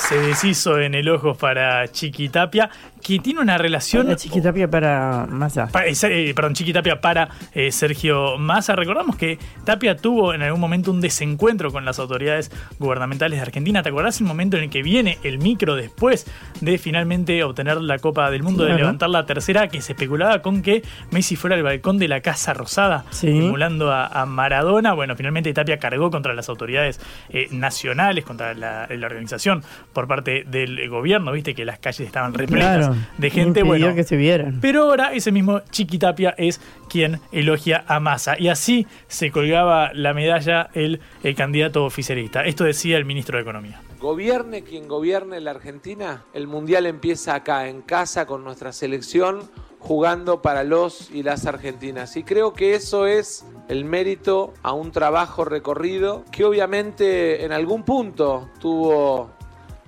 [0.08, 2.70] Se deshizo en elogios para Chiquitapia,
[3.08, 4.04] que tiene una relación.
[4.04, 5.66] Para Chiquitapia para Massa.
[5.68, 8.76] Pa- eh, eh, perdón, Chiqui Tapia para eh, Sergio Massa.
[8.76, 13.82] Recordamos que Tapia tuvo en algún momento un desencuentro con las autoridades gubernamentales de Argentina.
[13.82, 16.26] ¿Te acordás el momento en el que viene el micro después
[16.60, 18.82] de finalmente obtener la Copa del Mundo, de Claro.
[18.82, 22.52] levantar la tercera, que se especulaba con que Messi fuera al balcón de la Casa
[22.52, 24.92] Rosada, emulando a, a Maradona?
[24.92, 27.00] Bueno, finalmente Tapia cargó contra las autoridades
[27.30, 29.62] eh, nacionales, contra la, la organización
[29.94, 31.32] por parte del gobierno.
[31.32, 32.97] Viste que las calles estaban repletas Claro.
[33.16, 33.62] De gente.
[33.62, 34.58] Bueno, que se vieran.
[34.60, 38.38] pero ahora ese mismo Chiquitapia es quien elogia a Massa.
[38.38, 42.44] Y así se colgaba la medalla el, el candidato oficialista.
[42.44, 43.80] Esto decía el ministro de Economía.
[44.00, 50.40] Gobierne quien gobierne la Argentina, el Mundial empieza acá, en casa, con nuestra selección, jugando
[50.40, 52.16] para los y las argentinas.
[52.16, 57.84] Y creo que eso es el mérito a un trabajo recorrido que obviamente en algún
[57.84, 59.30] punto tuvo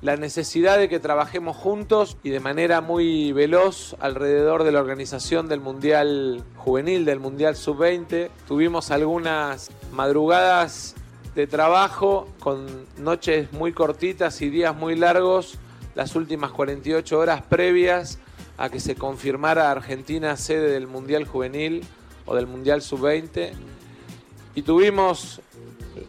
[0.03, 5.49] la necesidad de que trabajemos juntos y de manera muy veloz alrededor de la organización
[5.49, 8.31] del Mundial Juvenil, del Mundial Sub-20.
[8.49, 10.95] Tuvimos algunas madrugadas
[11.35, 15.59] de trabajo con noches muy cortitas y días muy largos,
[15.95, 18.19] las últimas 48 horas previas
[18.57, 21.85] a que se confirmara Argentina sede del Mundial Juvenil
[22.25, 23.53] o del Mundial Sub-20.
[24.55, 25.41] Y tuvimos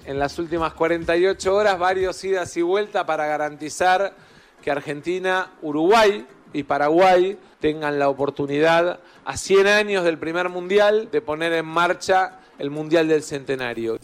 [0.05, 4.13] en las últimas 48 horas varios idas y vueltas para garantizar
[4.61, 11.21] que Argentina, Uruguay y Paraguay tengan la oportunidad a 100 años del primer mundial de
[11.21, 13.97] poner en marcha el Mundial del Centenario.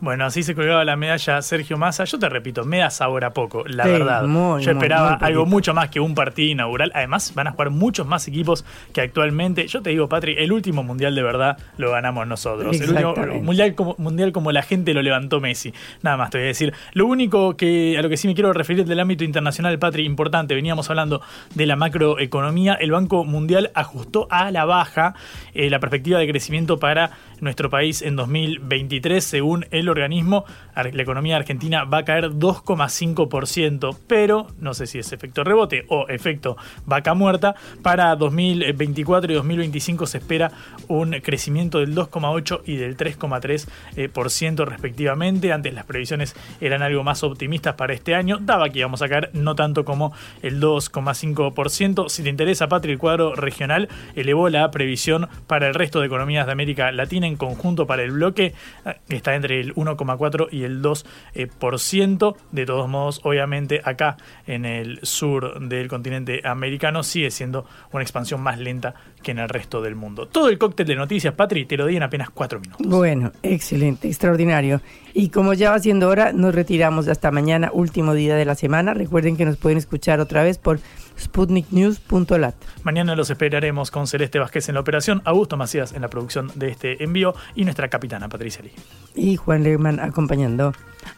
[0.00, 2.04] Bueno, así se colgaba la medalla Sergio Massa.
[2.04, 4.24] Yo te repito, me da sabor a poco, la Sí, verdad.
[4.24, 6.90] muy, Yo esperaba muy algo mucho más que un partido inaugural.
[6.94, 9.66] Además, van a jugar muchos más equipos que actualmente.
[9.68, 12.74] Yo te digo, Patri, el último mundial de verdad lo ganamos nosotros.
[12.74, 13.44] El último Exactamente.
[13.44, 15.74] mundial como, mundial como la gente lo levantó Messi.
[16.02, 16.72] Nada más te voy a decir.
[16.94, 20.54] Lo único que a lo que sí me quiero referir del ámbito internacional, Patri, importante.
[20.54, 21.20] Veníamos hablando
[21.54, 22.74] de la macroeconomía.
[22.74, 25.14] El Banco Mundial ajustó a la baja
[25.52, 30.44] eh, la perspectiva de crecimiento para nuestro país en 2023, según el organismo.
[30.74, 36.08] La economía argentina va a caer 2,5%, pero no sé si es efecto rebote o
[36.08, 37.54] efecto vaca muerta.
[37.82, 40.50] Para 2024 y 2025 se espera
[40.88, 45.52] un crecimiento del 2,8 y del 3,3% eh, respectivamente.
[45.52, 48.38] Antes las previsiones eran algo más optimistas para este año.
[48.40, 50.12] Daba que íbamos a caer no tanto como
[50.42, 52.08] el 2,5%.
[52.08, 56.46] Si te interesa, Patri, el cuadro regional elevó la previsión para el resto de economías
[56.46, 58.54] de América Latina en conjunto para el bloque.
[58.86, 61.04] eh, que Está entre el 1,4 y el 2%.
[61.34, 62.36] eh, por ciento.
[62.52, 64.16] De todos modos, obviamente, acá
[64.46, 69.48] en el sur del continente americano sigue siendo una expansión más lenta que en el
[69.48, 70.26] resto del mundo.
[70.26, 72.86] Todo el cóctel de noticias, Patri, te lo di en apenas cuatro minutos.
[72.86, 74.80] Bueno, excelente, extraordinario.
[75.14, 78.94] Y como ya va siendo hora, nos retiramos hasta mañana, último día de la semana.
[78.94, 80.80] Recuerden que nos pueden escuchar otra vez por
[81.18, 82.54] sputniknews.lat.
[82.82, 86.68] Mañana los esperaremos con Celeste Vázquez en la operación, Augusto Macías en la producción de
[86.68, 88.72] este envío y nuestra capitana Patricia Lee.
[89.14, 90.72] Y Juan Lehmann acompañando.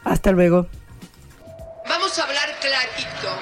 [0.05, 0.67] Hasta luego.
[1.89, 3.41] Vamos a hablar clarito.